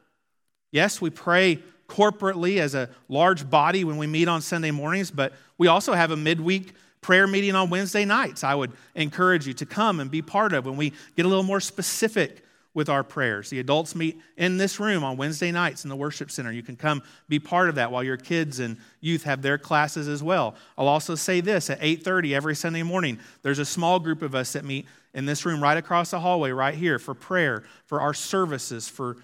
Yes, 0.70 1.00
we 1.00 1.10
pray 1.10 1.58
corporately 1.88 2.60
as 2.60 2.76
a 2.76 2.90
large 3.08 3.50
body 3.50 3.82
when 3.82 3.96
we 3.96 4.06
meet 4.06 4.28
on 4.28 4.40
Sunday 4.40 4.70
mornings, 4.70 5.10
but 5.10 5.32
we 5.58 5.66
also 5.66 5.94
have 5.94 6.12
a 6.12 6.16
midweek 6.16 6.74
prayer 7.00 7.26
meeting 7.26 7.54
on 7.54 7.70
Wednesday 7.70 8.04
nights. 8.04 8.44
I 8.44 8.54
would 8.54 8.72
encourage 8.94 9.46
you 9.46 9.54
to 9.54 9.66
come 9.66 10.00
and 10.00 10.10
be 10.10 10.22
part 10.22 10.52
of 10.52 10.66
when 10.66 10.76
we 10.76 10.92
get 11.16 11.24
a 11.24 11.28
little 11.28 11.42
more 11.42 11.60
specific 11.60 12.44
with 12.72 12.88
our 12.88 13.02
prayers. 13.02 13.50
The 13.50 13.58
adults 13.58 13.96
meet 13.96 14.20
in 14.36 14.56
this 14.56 14.78
room 14.78 15.02
on 15.02 15.16
Wednesday 15.16 15.50
nights 15.50 15.84
in 15.84 15.90
the 15.90 15.96
worship 15.96 16.30
center. 16.30 16.52
You 16.52 16.62
can 16.62 16.76
come 16.76 17.02
be 17.28 17.40
part 17.40 17.68
of 17.68 17.74
that 17.74 17.90
while 17.90 18.04
your 18.04 18.16
kids 18.16 18.60
and 18.60 18.76
youth 19.00 19.24
have 19.24 19.42
their 19.42 19.58
classes 19.58 20.06
as 20.06 20.22
well. 20.22 20.54
I'll 20.78 20.86
also 20.86 21.16
say 21.16 21.40
this 21.40 21.68
at 21.68 21.80
8:30 21.80 22.34
every 22.34 22.54
Sunday 22.54 22.84
morning, 22.84 23.18
there's 23.42 23.58
a 23.58 23.64
small 23.64 23.98
group 23.98 24.22
of 24.22 24.34
us 24.34 24.52
that 24.52 24.64
meet 24.64 24.86
in 25.14 25.26
this 25.26 25.44
room 25.44 25.60
right 25.60 25.76
across 25.76 26.12
the 26.12 26.20
hallway 26.20 26.50
right 26.52 26.74
here 26.74 27.00
for 27.00 27.14
prayer, 27.14 27.64
for 27.86 28.00
our 28.00 28.14
services 28.14 28.88
for 28.88 29.16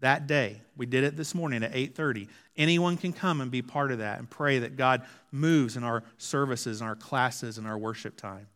that 0.00 0.26
day. 0.26 0.60
We 0.76 0.86
did 0.86 1.04
it 1.04 1.16
this 1.16 1.34
morning 1.34 1.62
at 1.62 1.74
8:30. 1.74 2.28
Anyone 2.56 2.96
can 2.96 3.12
come 3.12 3.40
and 3.40 3.50
be 3.50 3.62
part 3.62 3.92
of 3.92 3.98
that 3.98 4.18
and 4.18 4.28
pray 4.28 4.60
that 4.60 4.76
God 4.76 5.04
moves 5.32 5.76
in 5.76 5.84
our 5.84 6.02
services 6.18 6.80
and 6.80 6.88
our 6.88 6.96
classes 6.96 7.58
and 7.58 7.66
our 7.66 7.78
worship 7.78 8.16
time. 8.16 8.46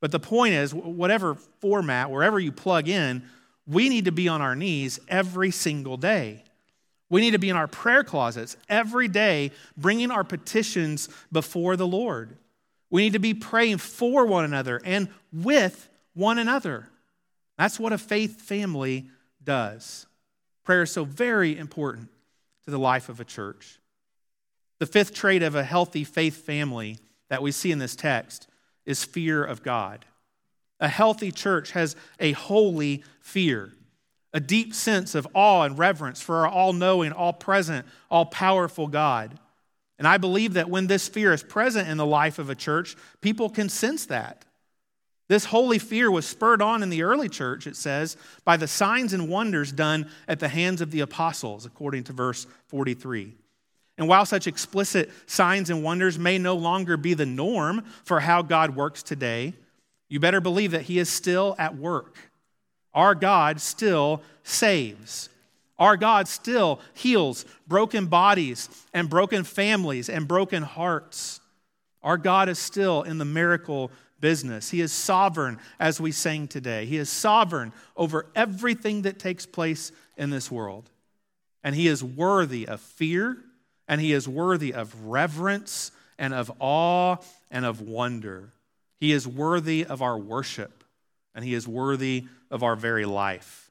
But 0.00 0.12
the 0.12 0.20
point 0.20 0.54
is, 0.54 0.72
whatever 0.72 1.34
format, 1.34 2.10
wherever 2.10 2.40
you 2.40 2.52
plug 2.52 2.88
in, 2.88 3.24
we 3.66 3.88
need 3.88 4.06
to 4.06 4.12
be 4.12 4.28
on 4.28 4.40
our 4.40 4.56
knees 4.56 4.98
every 5.08 5.50
single 5.50 5.96
day. 5.96 6.44
We 7.08 7.20
need 7.20 7.32
to 7.32 7.38
be 7.38 7.50
in 7.50 7.56
our 7.56 7.68
prayer 7.68 8.04
closets 8.04 8.56
every 8.68 9.08
day, 9.08 9.50
bringing 9.76 10.10
our 10.10 10.24
petitions 10.24 11.08
before 11.30 11.76
the 11.76 11.86
Lord. 11.86 12.36
We 12.88 13.02
need 13.02 13.12
to 13.12 13.18
be 13.18 13.34
praying 13.34 13.78
for 13.78 14.26
one 14.26 14.44
another 14.44 14.80
and 14.84 15.08
with 15.32 15.88
one 16.14 16.38
another. 16.38 16.88
That's 17.58 17.78
what 17.78 17.92
a 17.92 17.98
faith 17.98 18.40
family 18.40 19.10
does. 19.42 20.06
Prayer 20.70 20.82
is 20.82 20.92
so 20.92 21.02
very 21.04 21.58
important 21.58 22.10
to 22.64 22.70
the 22.70 22.78
life 22.78 23.08
of 23.08 23.18
a 23.18 23.24
church. 23.24 23.80
The 24.78 24.86
fifth 24.86 25.12
trait 25.12 25.42
of 25.42 25.56
a 25.56 25.64
healthy 25.64 26.04
faith 26.04 26.46
family 26.46 27.00
that 27.28 27.42
we 27.42 27.50
see 27.50 27.72
in 27.72 27.80
this 27.80 27.96
text 27.96 28.46
is 28.86 29.02
fear 29.02 29.42
of 29.42 29.64
God. 29.64 30.04
A 30.78 30.86
healthy 30.86 31.32
church 31.32 31.72
has 31.72 31.96
a 32.20 32.30
holy 32.30 33.02
fear, 33.18 33.72
a 34.32 34.38
deep 34.38 34.72
sense 34.72 35.16
of 35.16 35.26
awe 35.34 35.62
and 35.62 35.76
reverence 35.76 36.22
for 36.22 36.46
our 36.46 36.48
all 36.48 36.72
knowing, 36.72 37.10
all 37.10 37.32
present, 37.32 37.84
all 38.08 38.26
powerful 38.26 38.86
God. 38.86 39.40
And 39.98 40.06
I 40.06 40.18
believe 40.18 40.52
that 40.52 40.70
when 40.70 40.86
this 40.86 41.08
fear 41.08 41.32
is 41.32 41.42
present 41.42 41.88
in 41.88 41.96
the 41.96 42.06
life 42.06 42.38
of 42.38 42.48
a 42.48 42.54
church, 42.54 42.94
people 43.20 43.50
can 43.50 43.68
sense 43.68 44.06
that. 44.06 44.44
This 45.30 45.44
holy 45.44 45.78
fear 45.78 46.10
was 46.10 46.26
spurred 46.26 46.60
on 46.60 46.82
in 46.82 46.90
the 46.90 47.04
early 47.04 47.28
church, 47.28 47.68
it 47.68 47.76
says, 47.76 48.16
by 48.44 48.56
the 48.56 48.66
signs 48.66 49.12
and 49.12 49.28
wonders 49.28 49.70
done 49.70 50.10
at 50.26 50.40
the 50.40 50.48
hands 50.48 50.80
of 50.80 50.90
the 50.90 51.02
apostles, 51.02 51.64
according 51.64 52.02
to 52.04 52.12
verse 52.12 52.48
43. 52.66 53.36
And 53.96 54.08
while 54.08 54.26
such 54.26 54.48
explicit 54.48 55.08
signs 55.26 55.70
and 55.70 55.84
wonders 55.84 56.18
may 56.18 56.36
no 56.36 56.56
longer 56.56 56.96
be 56.96 57.14
the 57.14 57.26
norm 57.26 57.84
for 58.02 58.18
how 58.18 58.42
God 58.42 58.74
works 58.74 59.04
today, 59.04 59.54
you 60.08 60.18
better 60.18 60.40
believe 60.40 60.72
that 60.72 60.82
He 60.82 60.98
is 60.98 61.08
still 61.08 61.54
at 61.60 61.76
work. 61.76 62.18
Our 62.92 63.14
God 63.14 63.60
still 63.60 64.22
saves. 64.42 65.28
Our 65.78 65.96
God 65.96 66.26
still 66.26 66.80
heals 66.92 67.44
broken 67.68 68.06
bodies 68.06 68.68
and 68.92 69.08
broken 69.08 69.44
families 69.44 70.08
and 70.08 70.26
broken 70.26 70.64
hearts. 70.64 71.40
Our 72.02 72.16
God 72.16 72.48
is 72.48 72.58
still 72.58 73.02
in 73.02 73.18
the 73.18 73.24
miracle 73.24 73.92
business. 74.20 74.70
He 74.70 74.80
is 74.80 74.92
sovereign, 74.92 75.58
as 75.78 76.00
we 76.00 76.12
sang 76.12 76.48
today. 76.48 76.86
He 76.86 76.96
is 76.96 77.08
sovereign 77.10 77.72
over 77.96 78.26
everything 78.34 79.02
that 79.02 79.18
takes 79.18 79.46
place 79.46 79.92
in 80.16 80.30
this 80.30 80.50
world. 80.50 80.90
And 81.62 81.74
He 81.74 81.88
is 81.88 82.02
worthy 82.02 82.66
of 82.66 82.80
fear, 82.80 83.38
and 83.88 84.00
He 84.00 84.12
is 84.12 84.28
worthy 84.28 84.72
of 84.72 85.06
reverence, 85.06 85.92
and 86.18 86.34
of 86.34 86.52
awe, 86.58 87.16
and 87.50 87.64
of 87.64 87.80
wonder. 87.80 88.50
He 88.98 89.12
is 89.12 89.26
worthy 89.26 89.84
of 89.84 90.02
our 90.02 90.18
worship, 90.18 90.84
and 91.34 91.44
He 91.44 91.54
is 91.54 91.66
worthy 91.66 92.26
of 92.50 92.62
our 92.62 92.76
very 92.76 93.06
life. 93.06 93.70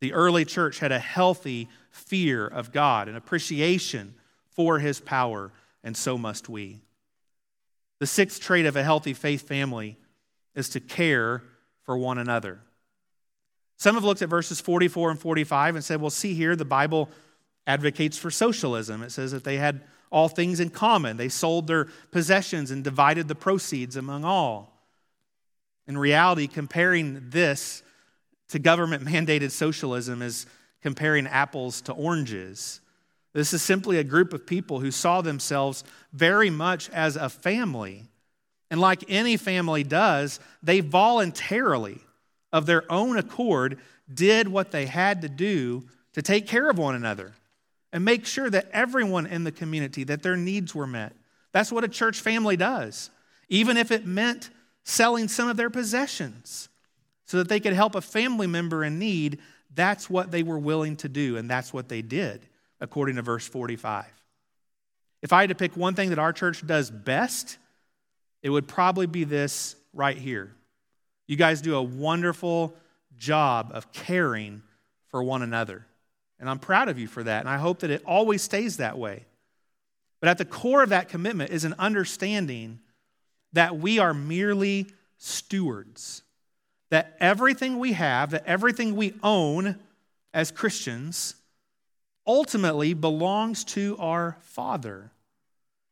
The 0.00 0.12
early 0.12 0.44
church 0.44 0.78
had 0.78 0.92
a 0.92 0.98
healthy 0.98 1.68
fear 1.90 2.46
of 2.46 2.72
God, 2.72 3.08
an 3.08 3.16
appreciation 3.16 4.14
for 4.50 4.78
His 4.78 5.00
power, 5.00 5.52
and 5.82 5.96
so 5.96 6.16
must 6.16 6.48
we. 6.48 6.80
The 8.00 8.06
sixth 8.06 8.40
trait 8.40 8.66
of 8.66 8.76
a 8.76 8.82
healthy 8.82 9.14
faith 9.14 9.46
family 9.46 9.96
is 10.54 10.68
to 10.70 10.80
care 10.80 11.42
for 11.84 11.96
one 11.96 12.18
another. 12.18 12.60
Some 13.76 13.94
have 13.94 14.04
looked 14.04 14.22
at 14.22 14.28
verses 14.28 14.60
44 14.60 15.12
and 15.12 15.20
45 15.20 15.76
and 15.76 15.84
said, 15.84 16.00
well, 16.00 16.10
see 16.10 16.34
here, 16.34 16.56
the 16.56 16.64
Bible 16.64 17.08
advocates 17.66 18.18
for 18.18 18.30
socialism. 18.30 19.02
It 19.02 19.12
says 19.12 19.32
that 19.32 19.44
they 19.44 19.56
had 19.56 19.82
all 20.10 20.28
things 20.28 20.60
in 20.60 20.70
common. 20.70 21.16
They 21.16 21.28
sold 21.28 21.66
their 21.66 21.86
possessions 22.10 22.70
and 22.70 22.82
divided 22.82 23.28
the 23.28 23.34
proceeds 23.34 23.96
among 23.96 24.24
all. 24.24 24.72
In 25.86 25.96
reality, 25.96 26.46
comparing 26.46 27.30
this 27.30 27.82
to 28.48 28.58
government 28.58 29.04
mandated 29.04 29.50
socialism 29.50 30.22
is 30.22 30.46
comparing 30.82 31.26
apples 31.26 31.80
to 31.82 31.92
oranges. 31.92 32.80
This 33.32 33.52
is 33.52 33.62
simply 33.62 33.98
a 33.98 34.04
group 34.04 34.32
of 34.32 34.46
people 34.46 34.80
who 34.80 34.90
saw 34.90 35.20
themselves 35.20 35.84
very 36.12 36.50
much 36.50 36.90
as 36.90 37.16
a 37.16 37.28
family. 37.28 38.06
And 38.70 38.80
like 38.80 39.04
any 39.08 39.36
family 39.36 39.84
does, 39.84 40.40
they 40.62 40.80
voluntarily, 40.80 41.98
of 42.52 42.66
their 42.66 42.90
own 42.90 43.16
accord, 43.16 43.78
did 44.12 44.48
what 44.48 44.72
they 44.72 44.86
had 44.86 45.22
to 45.22 45.28
do 45.28 45.84
to 46.14 46.22
take 46.22 46.46
care 46.46 46.68
of 46.68 46.78
one 46.78 46.96
another 46.96 47.32
and 47.92 48.04
make 48.04 48.26
sure 48.26 48.50
that 48.50 48.68
everyone 48.72 49.26
in 49.26 49.44
the 49.44 49.52
community 49.52 50.04
that 50.04 50.22
their 50.22 50.36
needs 50.36 50.74
were 50.74 50.86
met. 50.86 51.12
That's 51.52 51.70
what 51.70 51.84
a 51.84 51.88
church 51.88 52.20
family 52.20 52.56
does. 52.56 53.10
Even 53.48 53.76
if 53.76 53.90
it 53.92 54.06
meant 54.06 54.50
selling 54.82 55.28
some 55.28 55.48
of 55.48 55.56
their 55.56 55.70
possessions 55.70 56.68
so 57.26 57.36
that 57.38 57.48
they 57.48 57.60
could 57.60 57.72
help 57.72 57.94
a 57.94 58.00
family 58.00 58.48
member 58.48 58.82
in 58.82 58.98
need, 58.98 59.38
that's 59.72 60.10
what 60.10 60.32
they 60.32 60.42
were 60.42 60.58
willing 60.58 60.96
to 60.96 61.08
do 61.08 61.36
and 61.36 61.48
that's 61.48 61.72
what 61.72 61.88
they 61.88 62.02
did 62.02 62.46
according 62.80 63.16
to 63.16 63.22
verse 63.22 63.46
45. 63.46 64.06
If 65.22 65.32
I 65.32 65.42
had 65.42 65.50
to 65.50 65.54
pick 65.54 65.76
one 65.76 65.94
thing 65.94 66.10
that 66.10 66.18
our 66.18 66.32
church 66.32 66.66
does 66.66 66.90
best, 66.90 67.58
it 68.42 68.50
would 68.50 68.66
probably 68.66 69.06
be 69.06 69.24
this 69.24 69.76
right 69.92 70.16
here. 70.16 70.52
You 71.26 71.36
guys 71.36 71.60
do 71.60 71.76
a 71.76 71.82
wonderful 71.82 72.74
job 73.16 73.70
of 73.74 73.92
caring 73.92 74.62
for 75.08 75.22
one 75.22 75.42
another. 75.42 75.86
And 76.38 76.48
I'm 76.48 76.58
proud 76.58 76.88
of 76.88 76.98
you 76.98 77.06
for 77.06 77.22
that. 77.22 77.40
And 77.40 77.48
I 77.48 77.58
hope 77.58 77.80
that 77.80 77.90
it 77.90 78.02
always 78.06 78.42
stays 78.42 78.78
that 78.78 78.98
way. 78.98 79.24
But 80.20 80.28
at 80.28 80.38
the 80.38 80.44
core 80.44 80.82
of 80.82 80.88
that 80.88 81.08
commitment 81.08 81.50
is 81.50 81.64
an 81.64 81.74
understanding 81.78 82.80
that 83.52 83.78
we 83.78 83.98
are 83.98 84.14
merely 84.14 84.86
stewards. 85.18 86.22
That 86.90 87.16
everything 87.20 87.78
we 87.78 87.92
have, 87.92 88.30
that 88.30 88.46
everything 88.46 88.96
we 88.96 89.14
own 89.22 89.78
as 90.32 90.50
Christians, 90.50 91.34
ultimately 92.26 92.94
belongs 92.94 93.64
to 93.64 93.96
our 93.98 94.36
Father. 94.42 95.10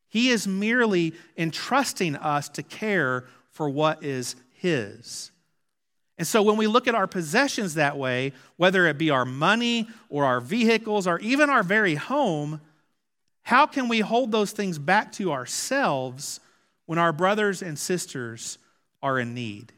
He 0.08 0.30
is 0.30 0.46
merely 0.46 1.14
entrusting 1.36 2.16
us 2.16 2.48
to 2.50 2.62
care 2.62 3.26
for 3.50 3.68
what 3.68 4.02
is 4.02 4.36
His. 4.52 5.30
And 6.16 6.26
so 6.26 6.42
when 6.42 6.56
we 6.56 6.66
look 6.66 6.88
at 6.88 6.96
our 6.96 7.06
possessions 7.06 7.74
that 7.74 7.96
way, 7.96 8.32
whether 8.56 8.86
it 8.86 8.98
be 8.98 9.10
our 9.10 9.24
money 9.24 9.88
or 10.08 10.24
our 10.24 10.40
vehicles 10.40 11.06
or 11.06 11.20
even 11.20 11.48
our 11.48 11.62
very 11.62 11.94
home, 11.94 12.60
how 13.42 13.66
can 13.66 13.88
we 13.88 14.00
hold 14.00 14.32
those 14.32 14.50
things 14.50 14.78
back 14.78 15.12
to 15.12 15.32
ourselves 15.32 16.40
when 16.86 16.98
our 16.98 17.12
brothers 17.12 17.62
and 17.62 17.78
sisters 17.78 18.58
are 19.00 19.18
in 19.18 19.32
need? 19.32 19.72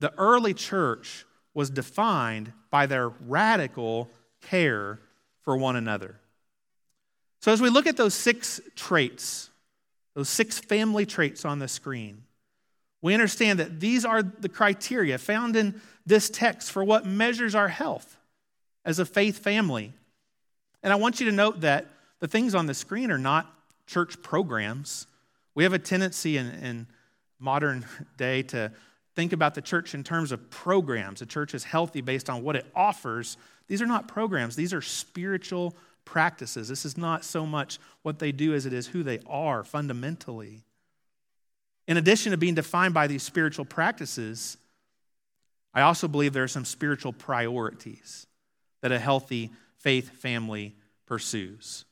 The 0.00 0.14
early 0.16 0.54
church 0.54 1.26
was 1.52 1.68
defined 1.68 2.52
by 2.70 2.86
their 2.86 3.08
radical 3.08 4.08
care 4.40 4.98
for 5.42 5.56
one 5.56 5.76
another. 5.76 6.16
So, 7.40 7.52
as 7.52 7.60
we 7.60 7.70
look 7.70 7.86
at 7.86 7.96
those 7.96 8.14
six 8.14 8.60
traits, 8.76 9.50
those 10.14 10.28
six 10.28 10.58
family 10.58 11.06
traits 11.06 11.44
on 11.44 11.58
the 11.58 11.68
screen, 11.68 12.24
we 13.02 13.14
understand 13.14 13.58
that 13.58 13.80
these 13.80 14.04
are 14.04 14.22
the 14.22 14.48
criteria 14.48 15.16
found 15.16 15.56
in 15.56 15.80
this 16.04 16.28
text 16.28 16.70
for 16.70 16.84
what 16.84 17.06
measures 17.06 17.54
our 17.54 17.68
health 17.68 18.16
as 18.84 18.98
a 18.98 19.06
faith 19.06 19.38
family. 19.38 19.92
And 20.82 20.92
I 20.92 20.96
want 20.96 21.20
you 21.20 21.26
to 21.26 21.32
note 21.32 21.60
that 21.60 21.86
the 22.20 22.28
things 22.28 22.54
on 22.54 22.66
the 22.66 22.74
screen 22.74 23.10
are 23.10 23.18
not 23.18 23.52
church 23.86 24.20
programs. 24.22 25.06
We 25.54 25.64
have 25.64 25.72
a 25.72 25.78
tendency 25.78 26.36
in, 26.36 26.46
in 26.46 26.86
modern 27.38 27.86
day 28.16 28.42
to 28.44 28.72
think 29.16 29.32
about 29.32 29.54
the 29.54 29.62
church 29.62 29.94
in 29.94 30.04
terms 30.04 30.30
of 30.32 30.50
programs. 30.50 31.20
The 31.20 31.26
church 31.26 31.54
is 31.54 31.64
healthy 31.64 32.00
based 32.00 32.30
on 32.30 32.42
what 32.42 32.56
it 32.56 32.66
offers. 32.74 33.36
These 33.70 33.80
are 33.80 33.86
not 33.86 34.08
programs, 34.08 34.56
these 34.56 34.74
are 34.74 34.82
spiritual 34.82 35.76
practices. 36.04 36.66
This 36.66 36.84
is 36.84 36.98
not 36.98 37.24
so 37.24 37.46
much 37.46 37.78
what 38.02 38.18
they 38.18 38.32
do 38.32 38.52
as 38.52 38.66
it 38.66 38.72
is 38.72 38.88
who 38.88 39.04
they 39.04 39.20
are 39.28 39.62
fundamentally. 39.62 40.64
In 41.86 41.96
addition 41.96 42.32
to 42.32 42.36
being 42.36 42.56
defined 42.56 42.94
by 42.94 43.06
these 43.06 43.22
spiritual 43.22 43.64
practices, 43.64 44.56
I 45.72 45.82
also 45.82 46.08
believe 46.08 46.32
there 46.32 46.42
are 46.42 46.48
some 46.48 46.64
spiritual 46.64 47.12
priorities 47.12 48.26
that 48.80 48.90
a 48.90 48.98
healthy 48.98 49.52
faith 49.78 50.10
family 50.10 50.74
pursues. 51.06 51.84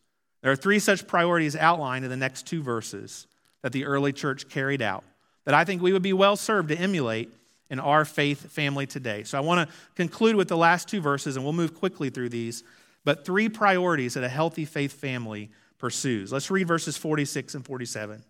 There 0.43 0.51
are 0.51 0.57
three 0.57 0.81
such 0.81 1.07
priorities 1.07 1.55
outlined 1.55 2.05
in 2.05 2.11
the 2.11 2.17
next 2.17 2.45
two 2.45 2.61
verses 2.61 3.29
that 3.63 3.71
the 3.71 3.85
early 3.85 4.13
church 4.13 4.49
carried 4.49 4.83
out 4.83 5.05
that 5.45 5.55
I 5.55 5.65
think 5.65 5.81
we 5.81 5.93
would 5.93 6.03
be 6.03 6.13
well 6.13 6.35
served 6.35 6.71
to 6.71 6.77
emulate 6.77 7.33
in 7.71 7.81
our 7.81 8.05
faith 8.05 8.51
family 8.51 8.87
today. 8.87 9.25
So 9.25 9.37
I 9.39 9.41
want 9.41 9.69
to 9.69 9.75
conclude 9.95 10.37
with 10.37 10.49
the 10.49 10.57
last 10.57 10.89
two 10.89 11.01
verses, 11.01 11.37
and 11.37 11.45
we'll 11.45 11.53
move 11.53 11.75
quickly 11.75 12.11
through 12.11 12.31
these. 12.31 12.65
But 13.05 13.25
three 13.25 13.49
priorities 13.49 14.15
that 14.15 14.25
a 14.25 14.29
healthy 14.29 14.65
faith 14.65 14.93
family 14.93 15.51
pursues. 15.79 16.33
Let's 16.33 16.51
read 16.51 16.67
verses 16.67 16.97
46 16.97 17.55
and 17.55 17.65
47. 17.65 18.17
It 18.17 18.23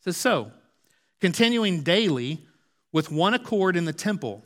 says, 0.00 0.16
So, 0.16 0.52
continuing 1.20 1.82
daily 1.82 2.40
with 2.92 3.10
one 3.10 3.34
accord 3.34 3.76
in 3.76 3.84
the 3.84 3.92
temple 3.92 4.44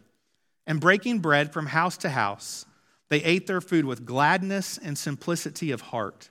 and 0.66 0.80
breaking 0.80 1.18
bread 1.18 1.52
from 1.52 1.66
house 1.66 1.96
to 1.98 2.08
house, 2.08 2.64
they 3.08 3.22
ate 3.22 3.46
their 3.46 3.60
food 3.60 3.84
with 3.84 4.04
gladness 4.04 4.78
and 4.78 4.96
simplicity 4.96 5.70
of 5.70 5.80
heart, 5.80 6.30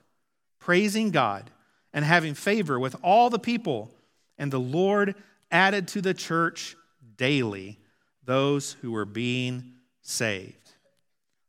praising 0.58 1.10
God 1.10 1.50
and 1.92 2.04
having 2.04 2.34
favor 2.34 2.78
with 2.78 2.96
all 3.02 3.30
the 3.30 3.38
people. 3.38 3.90
And 4.36 4.52
the 4.52 4.60
Lord 4.60 5.14
added 5.50 5.88
to 5.88 6.00
the 6.00 6.14
church 6.14 6.76
daily 7.18 7.78
those 8.24 8.72
who 8.80 8.92
were 8.92 9.04
being 9.04 9.74
saved. 10.00 10.54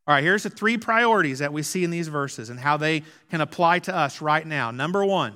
All 0.08 0.16
right, 0.16 0.24
here's 0.24 0.44
the 0.44 0.50
three 0.50 0.78
priorities 0.78 1.40
that 1.40 1.54
we 1.54 1.62
see 1.62 1.84
in 1.84 1.92
these 1.92 2.08
verses 2.08 2.50
and 2.50 2.60
how 2.60 2.78
they 2.78 3.04
can 3.30 3.42
apply 3.42 3.80
to 3.80 3.96
us 3.96 4.22
right 4.22 4.46
now. 4.46 4.72
Number 4.72 5.06
one, 5.06 5.34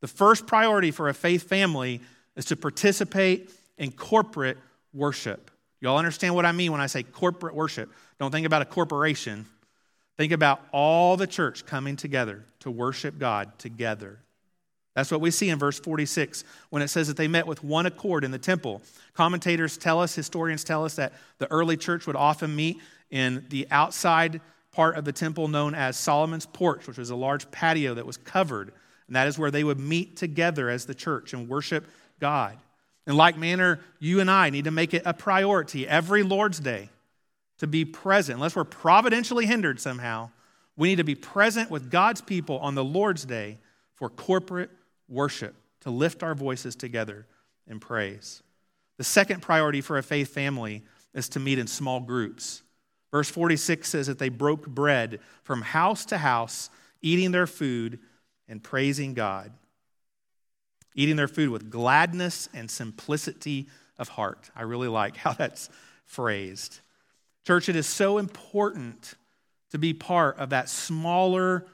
the 0.00 0.06
first 0.06 0.46
priority 0.46 0.90
for 0.90 1.08
a 1.08 1.14
faith 1.14 1.48
family 1.48 2.00
is 2.36 2.44
to 2.46 2.56
participate 2.56 3.50
in 3.78 3.90
corporate 3.90 4.58
worship. 4.94 5.50
Y'all 5.80 5.98
understand 5.98 6.34
what 6.34 6.46
I 6.46 6.52
mean 6.52 6.72
when 6.72 6.80
I 6.80 6.86
say 6.86 7.02
corporate 7.02 7.54
worship? 7.54 7.90
Don't 8.20 8.30
think 8.30 8.46
about 8.46 8.62
a 8.62 8.66
corporation. 8.66 9.46
Think 10.16 10.32
about 10.32 10.60
all 10.72 11.16
the 11.16 11.26
church 11.26 11.66
coming 11.66 11.96
together 11.96 12.44
to 12.60 12.70
worship 12.70 13.18
God 13.18 13.58
together. 13.58 14.20
That's 14.96 15.10
what 15.10 15.20
we 15.20 15.30
see 15.30 15.50
in 15.50 15.58
verse 15.58 15.78
46 15.78 16.42
when 16.70 16.80
it 16.80 16.88
says 16.88 17.06
that 17.08 17.18
they 17.18 17.28
met 17.28 17.46
with 17.46 17.62
one 17.62 17.84
accord 17.84 18.24
in 18.24 18.30
the 18.30 18.38
temple. 18.38 18.80
Commentators 19.12 19.76
tell 19.76 20.00
us, 20.00 20.14
historians 20.14 20.64
tell 20.64 20.86
us, 20.86 20.94
that 20.94 21.12
the 21.36 21.50
early 21.52 21.76
church 21.76 22.06
would 22.06 22.16
often 22.16 22.56
meet 22.56 22.78
in 23.10 23.44
the 23.50 23.68
outside 23.70 24.40
part 24.72 24.96
of 24.96 25.04
the 25.04 25.12
temple 25.12 25.48
known 25.48 25.74
as 25.74 25.98
Solomon's 25.98 26.46
porch, 26.46 26.88
which 26.88 26.96
was 26.96 27.10
a 27.10 27.14
large 27.14 27.50
patio 27.50 27.92
that 27.92 28.06
was 28.06 28.16
covered. 28.16 28.72
And 29.06 29.16
that 29.16 29.28
is 29.28 29.38
where 29.38 29.50
they 29.50 29.64
would 29.64 29.78
meet 29.78 30.16
together 30.16 30.70
as 30.70 30.86
the 30.86 30.94
church 30.94 31.34
and 31.34 31.46
worship 31.46 31.86
God. 32.18 32.56
In 33.06 33.18
like 33.18 33.36
manner, 33.36 33.80
you 33.98 34.20
and 34.20 34.30
I 34.30 34.48
need 34.48 34.64
to 34.64 34.70
make 34.70 34.94
it 34.94 35.02
a 35.04 35.12
priority 35.12 35.86
every 35.86 36.22
Lord's 36.22 36.58
Day 36.58 36.88
to 37.58 37.66
be 37.66 37.84
present. 37.84 38.36
Unless 38.36 38.56
we're 38.56 38.64
providentially 38.64 39.44
hindered 39.44 39.78
somehow, 39.78 40.30
we 40.74 40.88
need 40.88 40.96
to 40.96 41.04
be 41.04 41.14
present 41.14 41.70
with 41.70 41.90
God's 41.90 42.22
people 42.22 42.58
on 42.60 42.74
the 42.74 42.84
Lord's 42.84 43.26
Day 43.26 43.58
for 43.94 44.08
corporate 44.08 44.70
worship, 45.08 45.54
to 45.80 45.90
lift 45.90 46.22
our 46.22 46.34
voices 46.34 46.74
together 46.74 47.26
in 47.68 47.80
praise. 47.80 48.42
The 48.98 49.04
second 49.04 49.42
priority 49.42 49.80
for 49.80 49.98
a 49.98 50.02
faith 50.02 50.32
family 50.32 50.82
is 51.14 51.28
to 51.30 51.40
meet 51.40 51.58
in 51.58 51.66
small 51.66 52.00
groups. 52.00 52.62
Verse 53.10 53.30
46 53.30 53.88
says 53.88 54.06
that 54.06 54.18
they 54.18 54.28
broke 54.28 54.66
bread 54.66 55.20
from 55.42 55.62
house 55.62 56.04
to 56.06 56.18
house, 56.18 56.70
eating 57.02 57.30
their 57.30 57.46
food 57.46 57.98
and 58.48 58.62
praising 58.62 59.14
God, 59.14 59.52
eating 60.94 61.16
their 61.16 61.28
food 61.28 61.50
with 61.50 61.70
gladness 61.70 62.48
and 62.52 62.70
simplicity 62.70 63.68
of 63.98 64.08
heart. 64.08 64.50
I 64.54 64.62
really 64.62 64.88
like 64.88 65.16
how 65.16 65.32
that's 65.38 65.70
phrased. 66.04 66.80
Church, 67.46 67.68
it 67.68 67.76
is 67.76 67.86
so 67.86 68.18
important 68.18 69.14
to 69.70 69.78
be 69.78 69.94
part 69.94 70.38
of 70.38 70.50
that 70.50 70.68
smaller 70.68 71.66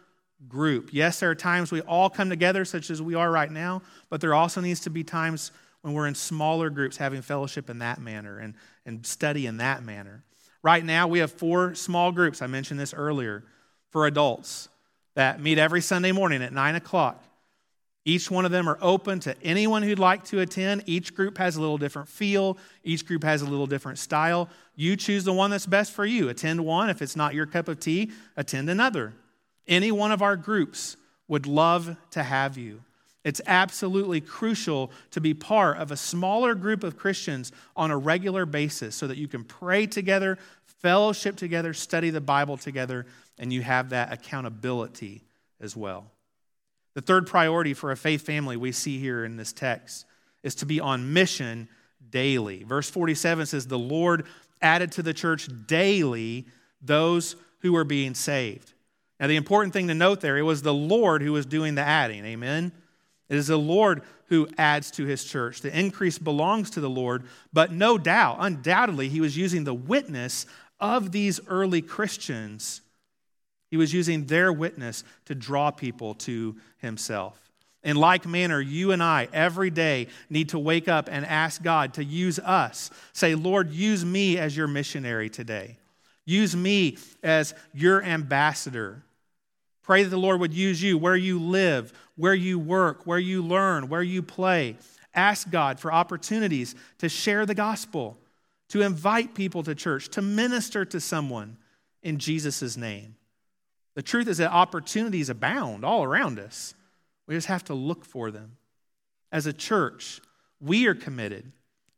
group. 0.49 0.91
Yes, 0.93 1.21
there 1.21 1.31
are 1.31 1.35
times 1.35 1.71
we 1.71 1.81
all 1.83 2.11
come 2.11 2.31
together, 2.31 2.65
such 2.65 2.91
as 2.91 3.01
we 3.01 3.15
are 3.15 3.31
right 3.31 3.51
now, 3.51 3.83
but 4.11 4.21
there 4.21 4.35
also 4.35 4.61
needs 4.61 4.81
to 4.81 4.91
be 4.91 5.05
times 5.05 5.53
when 5.83 5.95
we're 5.95 6.07
in 6.07 6.15
smaller 6.15 6.71
groups 6.71 6.97
having 6.97 7.23
fellowship 7.23 7.69
in 7.69 7.79
that 7.81 8.01
manner 8.01 8.39
and, 8.39 8.55
and 8.87 9.05
study 9.05 9.47
in 9.47 9.59
that 9.59 9.83
manner. 9.85 10.23
Right 10.63 10.85
now, 10.85 11.09
we 11.09 11.19
have 11.19 11.33
four 11.33 11.75
small 11.75 12.13
groups. 12.13 12.41
I 12.41 12.47
mentioned 12.47 12.79
this 12.79 12.95
earlier 12.95 13.45
for 13.91 14.07
adults 14.07 14.69
that 15.15 15.41
meet 15.41 15.59
every 15.59 15.81
Sunday 15.81 16.13
morning 16.13 16.43
at 16.43 16.53
9 16.53 16.77
o'clock. 16.77 17.23
Each 18.05 18.31
one 18.31 18.45
of 18.45 18.51
them 18.51 18.69
are 18.69 18.79
open 18.81 19.21
to 19.21 19.41
anyone 19.43 19.83
who'd 19.83 19.99
like 19.99 20.25
to 20.27 20.41
attend. 20.41 20.85
Each 20.87 21.15
group 21.15 21.39
has 21.39 21.57
a 21.57 21.61
little 21.61 21.79
different 21.79 22.09
feel, 22.09 22.59
each 22.83 23.07
group 23.07 23.23
has 23.23 23.43
a 23.43 23.47
little 23.47 23.67
different 23.67 23.99
style. 23.99 24.49
You 24.75 24.97
choose 24.97 25.25
the 25.25 25.33
one 25.33 25.51
that's 25.51 25.67
best 25.67 25.93
for 25.93 26.05
you. 26.05 26.29
Attend 26.29 26.65
one. 26.65 26.91
If 26.91 27.03
it's 27.03 27.15
not 27.15 27.35
your 27.35 27.47
cup 27.47 27.69
of 27.69 27.79
tea, 27.79 28.11
attend 28.37 28.71
another. 28.71 29.13
Any 29.67 29.93
one 29.93 30.13
of 30.13 30.23
our 30.23 30.37
groups 30.37 30.97
would 31.29 31.47
love 31.47 31.97
to 32.11 32.23
have 32.23 32.59
you. 32.59 32.83
It's 33.25 33.41
absolutely 33.47 34.21
crucial 34.21 34.91
to 35.13 35.21
be 35.21 35.33
part 35.33 35.79
of 35.79 35.93
a 35.93 35.97
smaller 35.97 36.55
group 36.55 36.83
of 36.83 36.97
Christians 36.97 37.53
on 37.77 37.91
a 37.91 37.97
regular 37.97 38.45
basis 38.45 38.97
so 38.97 39.07
that 39.07 39.17
you 39.17 39.29
can 39.29 39.45
pray 39.45 39.87
together, 39.87 40.39
fellowship 40.81 41.37
together, 41.37 41.73
study 41.73 42.11
the 42.11 42.21
Bible 42.21 42.57
together, 42.57 43.07
and 43.39 43.53
you 43.53 43.63
have 43.63 43.91
that 43.91 44.13
accountability 44.13 45.23
as 45.61 45.77
well. 45.77 46.11
The 46.95 47.01
third 47.01 47.27
priority 47.27 47.75
for 47.75 47.93
a 47.93 47.97
faith 47.97 48.23
family 48.23 48.57
we 48.57 48.73
see 48.73 48.99
here 48.99 49.25
in 49.25 49.37
this 49.37 49.53
text 49.53 50.05
is 50.43 50.57
to 50.57 50.67
be 50.67 50.81
on 50.81 51.13
mission 51.13 51.69
daily. 52.11 52.65
Verse 52.65 52.91
47 52.91 53.47
says, 53.47 53.67
The 53.67 53.79
Lord 53.79 54.27
added 54.61 54.93
to 54.93 55.03
the 55.03 55.15
church 55.15 55.49
daily 55.67 56.47
those 56.83 57.37
who 57.61 57.77
are 57.77 57.85
being 57.85 58.15
saved. 58.15 58.73
Now, 59.23 59.29
the 59.29 59.37
important 59.37 59.73
thing 59.73 59.87
to 59.87 59.95
note 59.95 60.21
there, 60.21 60.37
it 60.37 60.43
was 60.43 60.63
the 60.63 60.75
Lord 60.75 61.23
who 61.23 61.33
was 61.33 61.47
doing 61.47 61.77
the 61.77 61.81
adding. 61.81 62.25
Amen? 62.25 62.73
It 63.29 63.37
is 63.37 63.47
the 63.47 63.57
Lord 63.57 64.03
who 64.27 64.49
adds 64.59 64.91
to 64.91 65.05
his 65.05 65.23
church. 65.23 65.61
The 65.61 65.79
increase 65.79 66.19
belongs 66.19 66.71
to 66.71 66.81
the 66.81 66.91
Lord, 66.91 67.23
but 67.53 67.71
no 67.71 67.99
doubt, 67.99 68.39
undoubtedly, 68.41 69.09
he 69.09 69.21
was 69.21 69.37
using 69.37 69.63
the 69.63 69.75
witness 69.75 70.45
of 70.81 71.13
these 71.13 71.39
early 71.47 71.83
Christians. 71.83 72.81
He 73.71 73.77
was 73.77 73.95
using 73.95 74.27
their 74.27 74.53
witness 74.53 75.05
to 75.27 75.37
draw 75.37 75.71
people 75.71 76.15
to 76.15 76.57
himself. 76.79 77.39
In 77.85 77.95
like 77.95 78.27
manner, 78.27 78.61
you 78.61 78.91
and 78.91 79.01
I 79.01 79.29
every 79.33 79.71
day 79.71 80.09
need 80.31 80.49
to 80.49 80.59
wake 80.59 80.89
up 80.89 81.09
and 81.09 81.25
ask 81.25 81.63
God 81.63 81.95
to 81.95 82.03
use 82.03 82.41
us. 82.41 82.91
Say, 83.13 83.37
Lord, 83.37 83.71
use 83.71 84.05
me 84.05 84.37
as 84.39 84.57
your 84.57 84.67
missionary 84.67 85.31
today. 85.31 85.79
Use 86.25 86.57
me 86.57 86.99
as 87.23 87.55
your 87.73 88.03
ambassador. 88.03 89.05
Pray 89.83 90.05
that 90.05 90.11
the 90.11 90.17
Lord 90.17 90.41
would 90.41 90.55
use 90.55 90.83
you 90.83 90.97
where 90.97 91.17
you 91.17 91.41
live, 91.41 91.93
where 92.17 92.35
you 92.35 92.59
work, 92.59 93.07
where 93.07 93.19
you 93.19 93.43
learn, 93.43 93.89
where 93.89 94.03
you 94.03 94.23
play. 94.23 94.77
Ask 95.15 95.51
God 95.51 95.81
for 95.81 95.93
opportunities 95.93 96.75
to 96.99 97.09
share 97.09 97.45
the 97.45 97.55
gospel, 97.55 98.17
to 98.69 98.83
invite 98.83 99.35
people 99.35 99.63
to 99.65 99.75
church, 99.75 100.09
to 100.11 100.23
minister 100.23 100.85
to 100.85 101.01
someone 101.01 101.57
in 102.03 102.19
Jesus' 102.19 102.77
name. 102.77 103.17
The 103.95 104.03
truth 104.03 104.29
is 104.29 104.39
that 104.39 104.53
opportunities 104.53 105.29
abound 105.29 105.85
all 105.85 106.03
around 106.03 106.39
us. 106.39 106.75
We 107.27 107.35
just 107.35 107.49
have 107.49 107.65
to 107.65 107.75
look 107.75 108.05
for 108.05 108.31
them. 108.31 108.57
As 109.31 109.47
a 109.47 109.53
church, 109.53 110.21
we 110.61 110.87
are 110.87 110.95
committed 110.95 111.53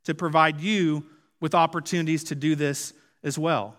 to 0.04 0.14
provide 0.14 0.60
you 0.60 1.04
with 1.40 1.54
opportunities 1.54 2.24
to 2.24 2.34
do 2.34 2.54
this 2.54 2.92
as 3.22 3.38
well. 3.38 3.76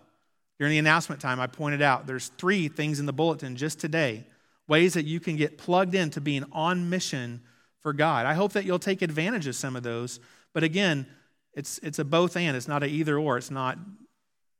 During 0.58 0.72
the 0.72 0.78
announcement 0.78 1.20
time, 1.20 1.38
I 1.38 1.46
pointed 1.46 1.82
out 1.82 2.06
there's 2.06 2.28
three 2.28 2.68
things 2.68 2.98
in 2.98 3.06
the 3.06 3.12
bulletin 3.12 3.56
just 3.56 3.78
today 3.78 4.24
ways 4.68 4.94
that 4.94 5.04
you 5.04 5.20
can 5.20 5.36
get 5.36 5.58
plugged 5.58 5.94
into 5.94 6.20
being 6.20 6.44
on 6.50 6.90
mission 6.90 7.40
for 7.80 7.92
God. 7.92 8.26
I 8.26 8.34
hope 8.34 8.52
that 8.54 8.64
you'll 8.64 8.80
take 8.80 9.00
advantage 9.00 9.46
of 9.46 9.54
some 9.54 9.76
of 9.76 9.84
those. 9.84 10.18
But 10.52 10.64
again, 10.64 11.06
it's, 11.54 11.78
it's 11.78 12.00
a 12.00 12.04
both 12.04 12.36
and. 12.36 12.56
It's 12.56 12.66
not 12.66 12.82
a 12.82 12.86
either 12.86 13.16
or. 13.16 13.38
It's 13.38 13.50
not 13.50 13.78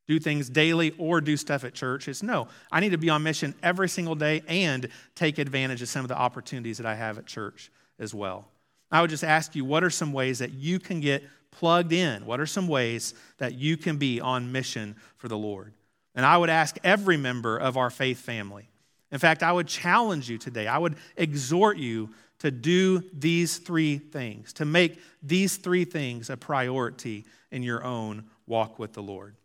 do 0.06 0.20
things 0.20 0.48
daily 0.48 0.94
or 0.98 1.20
do 1.20 1.37
stuff 1.37 1.64
at 1.64 1.74
church. 1.74 2.06
It's 2.06 2.22
no, 2.22 2.48
I 2.70 2.80
need 2.80 2.90
to 2.90 2.98
be 2.98 3.11
on 3.11 3.22
mission 3.22 3.54
every 3.62 3.88
single 3.88 4.14
day 4.14 4.42
and 4.46 4.88
take 5.14 5.38
advantage 5.38 5.82
of 5.82 5.88
some 5.88 6.04
of 6.04 6.09
the 6.09 6.16
opportunities 6.16 6.76
that 6.78 6.87
I 6.87 6.94
have 6.94 7.18
at 7.18 7.26
church 7.26 7.70
as 7.98 8.14
well. 8.14 8.46
I 8.90 9.00
would 9.00 9.11
just 9.11 9.24
ask 9.24 9.56
you, 9.56 9.64
what 9.64 9.82
are 9.82 9.90
some 9.90 10.12
ways 10.12 10.38
that 10.38 10.52
you 10.52 10.78
can 10.78 11.00
get 11.00 11.24
plugged 11.50 11.92
in? 11.92 12.24
What 12.24 12.38
are 12.38 12.46
some 12.46 12.68
ways 12.68 13.14
that 13.38 13.54
you 13.54 13.76
can 13.76 13.96
be 13.96 14.20
on 14.20 14.52
mission 14.52 14.94
for 15.16 15.26
the 15.26 15.37
Lord? 15.37 15.72
And 16.16 16.26
I 16.26 16.37
would 16.37 16.50
ask 16.50 16.76
every 16.83 17.16
member 17.16 17.57
of 17.57 17.76
our 17.76 17.90
faith 17.90 18.18
family. 18.18 18.68
In 19.12 19.20
fact, 19.20 19.44
I 19.44 19.52
would 19.52 19.68
challenge 19.68 20.29
you 20.29 20.38
today. 20.38 20.66
I 20.66 20.79
would 20.79 20.96
exhort 21.16 21.76
you 21.76 22.11
to 22.40 22.50
do 22.50 23.05
these 23.12 23.59
three 23.59 23.98
things, 23.98 24.52
to 24.55 24.64
make 24.64 24.98
these 25.22 25.57
three 25.57 25.85
things 25.85 26.29
a 26.29 26.37
priority 26.37 27.24
in 27.52 27.62
your 27.62 27.85
own 27.85 28.24
walk 28.46 28.79
with 28.79 28.94
the 28.94 29.02
Lord. 29.02 29.37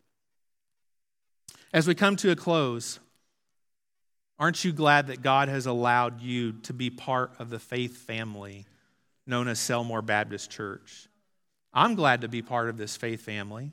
As 1.71 1.87
we 1.87 1.93
come 1.93 2.15
to 2.17 2.31
a 2.31 2.35
close, 2.35 2.99
Aren't 4.41 4.65
you 4.65 4.71
glad 4.71 5.05
that 5.05 5.21
God 5.21 5.49
has 5.49 5.67
allowed 5.67 6.19
you 6.19 6.53
to 6.63 6.73
be 6.73 6.89
part 6.89 7.31
of 7.37 7.51
the 7.51 7.59
faith 7.59 7.95
family 7.95 8.65
known 9.27 9.47
as 9.47 9.59
Selmore 9.59 10.03
Baptist 10.03 10.49
Church? 10.49 11.07
I'm 11.71 11.93
glad 11.93 12.21
to 12.21 12.27
be 12.27 12.41
part 12.41 12.67
of 12.67 12.75
this 12.75 12.97
faith 12.97 13.21
family. 13.21 13.71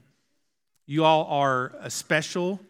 You 0.85 1.05
all 1.05 1.25
are 1.25 1.73
a 1.81 1.89
special 1.89 2.61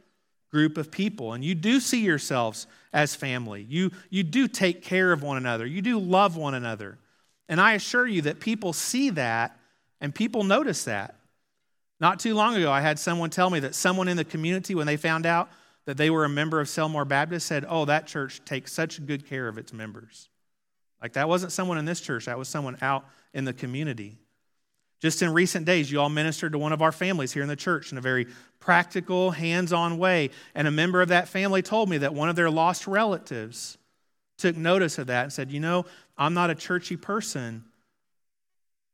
group 0.51 0.79
of 0.79 0.91
people, 0.91 1.33
and 1.35 1.45
you 1.45 1.55
do 1.55 1.81
see 1.81 2.03
yourselves 2.03 2.67
as 2.93 3.15
family. 3.15 3.63
You, 3.69 3.91
you 4.11 4.23
do 4.23 4.49
take 4.49 4.83
care 4.83 5.13
of 5.13 5.23
one 5.23 5.37
another, 5.37 5.67
you 5.67 5.83
do 5.83 5.99
love 5.99 6.37
one 6.37 6.55
another. 6.55 6.99
And 7.49 7.61
I 7.61 7.73
assure 7.73 8.07
you 8.07 8.23
that 8.23 8.41
people 8.41 8.73
see 8.73 9.11
that 9.11 9.59
and 10.01 10.15
people 10.15 10.45
notice 10.45 10.85
that. 10.85 11.15
Not 12.01 12.21
too 12.21 12.35
long 12.35 12.55
ago, 12.55 12.71
I 12.71 12.81
had 12.81 12.99
someone 12.99 13.31
tell 13.31 13.51
me 13.51 13.61
that 13.61 13.75
someone 13.75 14.09
in 14.09 14.17
the 14.17 14.25
community, 14.25 14.75
when 14.75 14.87
they 14.87 14.97
found 14.97 15.27
out 15.27 15.49
that 15.87 15.97
they 15.97 16.11
were 16.11 16.25
a 16.25 16.29
member 16.29 16.61
of 16.61 16.69
Selmore 16.69 17.09
Baptist, 17.09 17.47
said, 17.47 17.65
Oh, 17.69 17.87
that 17.87 18.07
church 18.07 18.45
takes 18.45 18.73
such 18.73 19.05
good 19.05 19.27
care 19.27 19.49
of 19.49 19.59
its 19.59 19.73
members. 19.73 20.29
Like 21.03 21.15
that 21.15 21.29
wasn't 21.29 21.53
someone 21.53 21.79
in 21.79 21.85
this 21.85 22.01
church, 22.01 22.27
that 22.27 22.39
was 22.39 22.49
someone 22.49 22.77
out 22.83 23.05
in 23.35 23.45
the 23.45 23.53
community. 23.53 24.19
Just 25.01 25.23
in 25.23 25.33
recent 25.33 25.65
days, 25.65 25.91
you 25.93 26.01
all 26.01 26.09
ministered 26.09 26.53
to 26.53 26.59
one 26.59 26.73
of 26.73 26.83
our 26.83 26.91
families 26.91 27.33
here 27.33 27.43
in 27.43 27.49
the 27.49 27.57
church 27.57 27.93
in 27.93 27.99
a 27.99 28.01
very 28.01 28.27
practical, 28.59 29.31
hands 29.31 29.73
on 29.73 29.97
way. 29.99 30.31
And 30.55 30.67
a 30.67 30.73
member 30.73 31.01
of 31.01 31.09
that 31.09 31.29
family 31.29 31.63
told 31.63 31.89
me 31.89 31.99
that 31.99 32.15
one 32.15 32.29
of 32.29 32.37
their 32.37 32.51
lost 32.51 32.87
relatives 32.87 33.79
took 34.39 34.57
notice 34.57 34.99
of 34.99 35.07
that 35.07 35.25
and 35.25 35.33
said, 35.33 35.53
You 35.53 35.61
know, 35.61 35.87
I'm 36.17 36.35
not 36.35 36.51
a 36.51 36.55
churchy 36.55 36.97
person, 36.97 37.65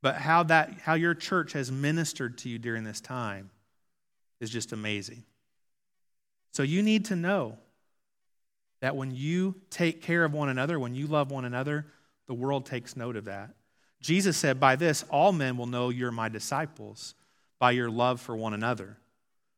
but 0.03 0.15
how, 0.15 0.43
that, 0.43 0.73
how 0.83 0.93
your 0.93 1.15
church 1.15 1.53
has 1.53 1.71
ministered 1.71 2.37
to 2.39 2.49
you 2.49 2.59
during 2.59 2.83
this 2.83 3.01
time 3.01 3.49
is 4.39 4.51
just 4.51 4.73
amazing. 4.73 5.23
So 6.51 6.61
you 6.61 6.83
need 6.83 7.05
to 7.05 7.15
know 7.15 7.57
that 8.81 8.95
when 8.95 9.09
you 9.09 9.55
take 9.71 10.03
care 10.03 10.23
of 10.23 10.33
one 10.33 10.49
another, 10.49 10.79
when 10.79 10.93
you 10.93 11.07
love 11.07 11.31
one 11.31 11.45
another, 11.45 11.87
the 12.27 12.33
world 12.35 12.67
takes 12.67 12.95
note 12.95 13.15
of 13.15 13.25
that. 13.25 13.49
Jesus 14.05 14.37
said, 14.37 14.59
By 14.59 14.75
this, 14.75 15.03
all 15.09 15.31
men 15.31 15.57
will 15.57 15.65
know 15.65 15.89
you're 15.89 16.11
my 16.11 16.29
disciples, 16.29 17.15
by 17.57 17.71
your 17.71 17.89
love 17.89 18.21
for 18.21 18.37
one 18.37 18.53
another. 18.53 18.97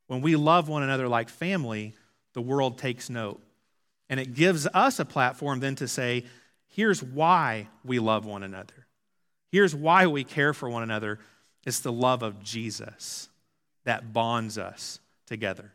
When 0.07 0.21
we 0.21 0.37
love 0.37 0.69
one 0.69 0.83
another 0.83 1.09
like 1.09 1.27
family, 1.27 1.93
the 2.31 2.41
world 2.41 2.77
takes 2.77 3.09
note. 3.09 3.41
And 4.09 4.21
it 4.21 4.35
gives 4.35 4.65
us 4.65 4.99
a 4.99 5.05
platform 5.05 5.59
then 5.59 5.75
to 5.75 5.87
say, 5.87 6.23
Here's 6.65 7.03
why 7.03 7.67
we 7.83 7.99
love 7.99 8.25
one 8.25 8.41
another. 8.41 8.87
Here's 9.51 9.75
why 9.75 10.07
we 10.07 10.23
care 10.23 10.53
for 10.53 10.69
one 10.69 10.83
another 10.83 11.19
it's 11.65 11.81
the 11.81 11.91
love 11.91 12.23
of 12.23 12.41
Jesus 12.41 13.27
that 13.83 14.13
bonds 14.13 14.57
us 14.57 15.01
together. 15.25 15.73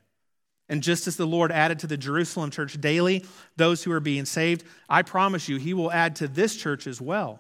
And 0.70 0.82
just 0.82 1.06
as 1.06 1.18
the 1.18 1.26
Lord 1.26 1.52
added 1.52 1.80
to 1.80 1.86
the 1.86 1.98
Jerusalem 1.98 2.50
church 2.50 2.80
daily 2.80 3.26
those 3.56 3.84
who 3.84 3.92
are 3.92 4.00
being 4.00 4.24
saved, 4.24 4.64
I 4.88 5.02
promise 5.02 5.46
you, 5.46 5.58
He 5.58 5.74
will 5.74 5.92
add 5.92 6.16
to 6.16 6.28
this 6.28 6.56
church 6.56 6.86
as 6.86 6.98
well 6.98 7.38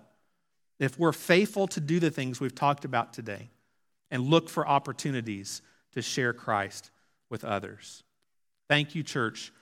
if 0.82 0.98
we're 0.98 1.12
faithful 1.12 1.66
to 1.68 1.80
do 1.80 2.00
the 2.00 2.10
things 2.10 2.40
we've 2.40 2.54
talked 2.54 2.84
about 2.84 3.12
today 3.12 3.50
and 4.10 4.24
look 4.24 4.48
for 4.48 4.66
opportunities 4.66 5.62
to 5.92 6.02
share 6.02 6.32
Christ 6.32 6.90
with 7.30 7.44
others. 7.44 8.02
Thank 8.68 8.94
you, 8.94 9.02
church, 9.02 9.52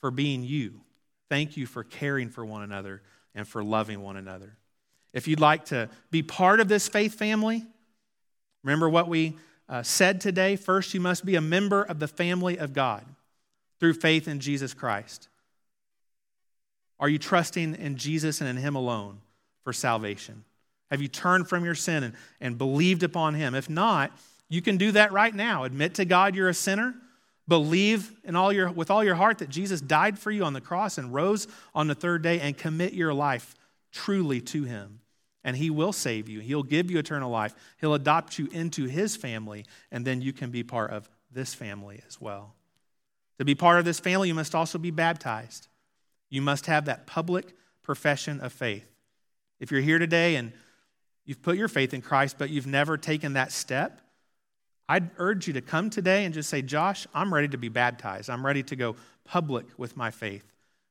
for 0.00 0.10
being 0.10 0.42
you. 0.42 0.80
Thank 1.28 1.56
you 1.56 1.66
for 1.66 1.84
caring 1.84 2.28
for 2.30 2.44
one 2.44 2.62
another 2.62 3.02
and 3.34 3.46
for 3.46 3.62
loving 3.62 4.02
one 4.02 4.16
another. 4.16 4.56
If 5.12 5.28
you'd 5.28 5.40
like 5.40 5.66
to 5.66 5.88
be 6.10 6.22
part 6.22 6.60
of 6.60 6.68
this 6.68 6.88
faith 6.88 7.14
family, 7.14 7.64
remember 8.64 8.88
what 8.88 9.08
we 9.08 9.36
uh, 9.68 9.82
said 9.82 10.20
today. 10.20 10.56
First, 10.56 10.94
you 10.94 11.00
must 11.00 11.24
be 11.24 11.34
a 11.34 11.40
member 11.40 11.82
of 11.82 11.98
the 11.98 12.08
family 12.08 12.58
of 12.58 12.72
God 12.72 13.04
through 13.78 13.94
faith 13.94 14.26
in 14.26 14.40
Jesus 14.40 14.74
Christ. 14.74 15.28
Are 16.98 17.08
you 17.08 17.18
trusting 17.18 17.74
in 17.74 17.96
Jesus 17.96 18.40
and 18.40 18.48
in 18.48 18.56
Him 18.56 18.74
alone 18.74 19.20
for 19.64 19.72
salvation? 19.72 20.44
Have 20.92 21.00
you 21.00 21.08
turned 21.08 21.48
from 21.48 21.64
your 21.64 21.74
sin 21.74 22.04
and, 22.04 22.14
and 22.38 22.58
believed 22.58 23.02
upon 23.02 23.32
Him? 23.32 23.54
If 23.54 23.70
not, 23.70 24.12
you 24.50 24.60
can 24.60 24.76
do 24.76 24.92
that 24.92 25.10
right 25.10 25.34
now. 25.34 25.64
Admit 25.64 25.94
to 25.94 26.04
God 26.04 26.34
you're 26.34 26.50
a 26.50 26.54
sinner. 26.54 26.94
Believe 27.48 28.12
in 28.24 28.36
all 28.36 28.52
your, 28.52 28.70
with 28.70 28.90
all 28.90 29.02
your 29.02 29.14
heart 29.14 29.38
that 29.38 29.48
Jesus 29.48 29.80
died 29.80 30.18
for 30.18 30.30
you 30.30 30.44
on 30.44 30.52
the 30.52 30.60
cross 30.60 30.98
and 30.98 31.12
rose 31.12 31.48
on 31.74 31.86
the 31.86 31.94
third 31.94 32.20
day, 32.20 32.40
and 32.40 32.58
commit 32.58 32.92
your 32.92 33.14
life 33.14 33.54
truly 33.90 34.42
to 34.42 34.64
Him. 34.64 35.00
And 35.42 35.56
He 35.56 35.70
will 35.70 35.94
save 35.94 36.28
you. 36.28 36.40
He'll 36.40 36.62
give 36.62 36.90
you 36.90 36.98
eternal 36.98 37.30
life. 37.30 37.54
He'll 37.80 37.94
adopt 37.94 38.38
you 38.38 38.48
into 38.52 38.84
His 38.84 39.16
family, 39.16 39.64
and 39.90 40.04
then 40.04 40.20
you 40.20 40.34
can 40.34 40.50
be 40.50 40.62
part 40.62 40.90
of 40.90 41.08
this 41.32 41.54
family 41.54 42.02
as 42.06 42.20
well. 42.20 42.54
To 43.38 43.46
be 43.46 43.54
part 43.54 43.78
of 43.78 43.86
this 43.86 43.98
family, 43.98 44.28
you 44.28 44.34
must 44.34 44.54
also 44.54 44.76
be 44.76 44.90
baptized. 44.90 45.68
You 46.28 46.42
must 46.42 46.66
have 46.66 46.84
that 46.84 47.06
public 47.06 47.56
profession 47.82 48.40
of 48.40 48.52
faith. 48.52 48.84
If 49.58 49.70
you're 49.70 49.80
here 49.80 49.98
today 49.98 50.36
and 50.36 50.52
You've 51.24 51.42
put 51.42 51.56
your 51.56 51.68
faith 51.68 51.94
in 51.94 52.02
Christ, 52.02 52.36
but 52.38 52.50
you've 52.50 52.66
never 52.66 52.96
taken 52.96 53.34
that 53.34 53.52
step. 53.52 54.00
I'd 54.88 55.10
urge 55.18 55.46
you 55.46 55.52
to 55.54 55.60
come 55.60 55.90
today 55.90 56.24
and 56.24 56.34
just 56.34 56.50
say, 56.50 56.62
Josh, 56.62 57.06
I'm 57.14 57.32
ready 57.32 57.48
to 57.48 57.56
be 57.56 57.68
baptized. 57.68 58.28
I'm 58.28 58.44
ready 58.44 58.62
to 58.64 58.76
go 58.76 58.96
public 59.24 59.66
with 59.78 59.96
my 59.96 60.10
faith. 60.10 60.44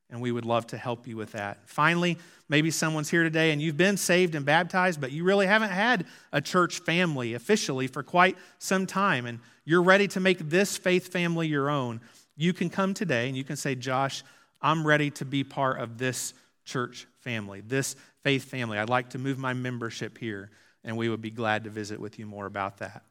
And 0.10 0.22
we 0.22 0.32
would 0.32 0.46
love 0.46 0.67
to 0.67 0.78
help 0.78 1.08
you 1.08 1.15
with 1.15 1.34
that. 1.34 1.60
Finally, 1.65 2.17
maybe 2.50 2.72
someone's 2.72 3.10
here 3.10 3.24
today 3.24 3.52
and 3.52 3.62
you've 3.62 3.78
been 3.78 3.98
saved 3.98 4.36
and 4.36 4.46
baptized, 4.46 5.00
but 5.00 5.12
you 5.12 5.24
really 5.24 5.48
haven't 5.48 5.70
had 5.70 6.06
a 6.34 6.41
church 6.41 6.80
family 6.80 7.34
officially 7.34 7.88
for 7.88 8.04
quite 8.04 8.38
some 8.60 8.86
time. 8.86 9.26
And 9.26 9.39
you're 9.63 9.84
ready 9.84 10.08
to 10.10 10.20
make 10.20 10.39
this 10.50 10.78
faith 10.78 11.12
family 11.12 11.48
your 11.48 11.70
own. 11.70 12.02
You 12.36 12.54
can 12.54 12.70
come 12.70 12.94
today 12.94 13.28
and 13.28 13.38
you 13.38 13.44
can 13.44 13.56
say, 13.56 13.76
Josh, 13.76 14.24
I'm 14.62 14.86
ready 14.86 15.12
to 15.12 15.26
be 15.26 15.44
part 15.44 15.80
of 15.80 15.98
this 15.98 16.34
church 16.65 17.08
family, 17.20 17.62
this 17.62 17.96
faith 18.24 18.46
family. 18.46 18.78
I'd 18.78 18.90
like 18.90 19.12
to 19.12 19.20
move 19.20 19.38
my 19.38 19.54
membership 19.54 20.18
here, 20.18 20.50
and 20.84 20.98
we 20.98 21.10
would 21.10 21.22
be 21.22 21.32
glad 21.32 21.64
to 21.66 21.70
visit 21.70 22.00
with 22.00 22.20
you 22.20 22.26
more 22.26 22.46
about 22.46 22.78
that. 22.78 23.04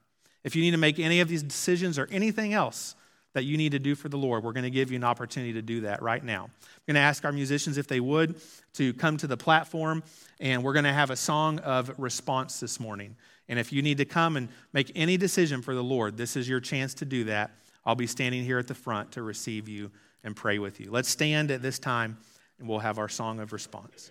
If 0.44 0.56
you 0.56 0.62
need 0.62 0.70
to 0.72 0.78
make 0.78 0.98
any 0.98 1.20
of 1.20 1.28
these 1.28 1.42
decisions 1.42 1.98
or 1.98 2.08
anything 2.10 2.54
else 2.54 2.94
that 3.32 3.44
you 3.44 3.56
need 3.56 3.72
to 3.72 3.78
do 3.78 3.94
for 3.94 4.08
the 4.08 4.16
Lord, 4.16 4.42
we're 4.42 4.52
going 4.52 4.64
to 4.64 4.70
give 4.70 4.90
you 4.90 4.96
an 4.96 5.04
opportunity 5.04 5.52
to 5.52 5.62
do 5.62 5.82
that 5.82 6.02
right 6.02 6.24
now. 6.24 6.44
I'm 6.44 6.82
going 6.86 6.94
to 6.94 7.00
ask 7.00 7.24
our 7.24 7.32
musicians 7.32 7.78
if 7.78 7.86
they 7.86 8.00
would 8.00 8.40
to 8.74 8.92
come 8.94 9.16
to 9.18 9.26
the 9.26 9.36
platform, 9.36 10.02
and 10.40 10.64
we're 10.64 10.72
going 10.72 10.84
to 10.84 10.92
have 10.92 11.10
a 11.10 11.16
song 11.16 11.58
of 11.60 11.92
response 11.98 12.58
this 12.58 12.80
morning. 12.80 13.16
And 13.48 13.58
if 13.58 13.72
you 13.72 13.82
need 13.82 13.98
to 13.98 14.04
come 14.04 14.36
and 14.36 14.48
make 14.72 14.90
any 14.94 15.16
decision 15.16 15.62
for 15.62 15.74
the 15.74 15.84
Lord, 15.84 16.16
this 16.16 16.36
is 16.36 16.48
your 16.48 16.60
chance 16.60 16.94
to 16.94 17.04
do 17.04 17.24
that. 17.24 17.50
I'll 17.84 17.94
be 17.94 18.06
standing 18.06 18.44
here 18.44 18.58
at 18.58 18.66
the 18.66 18.74
front 18.74 19.12
to 19.12 19.22
receive 19.22 19.68
you 19.68 19.90
and 20.24 20.34
pray 20.34 20.58
with 20.58 20.80
you. 20.80 20.90
Let's 20.90 21.08
stand 21.08 21.50
at 21.50 21.62
this 21.62 21.78
time, 21.78 22.18
and 22.58 22.68
we'll 22.68 22.78
have 22.80 22.98
our 22.98 23.08
song 23.08 23.40
of 23.40 23.52
response. 23.52 24.10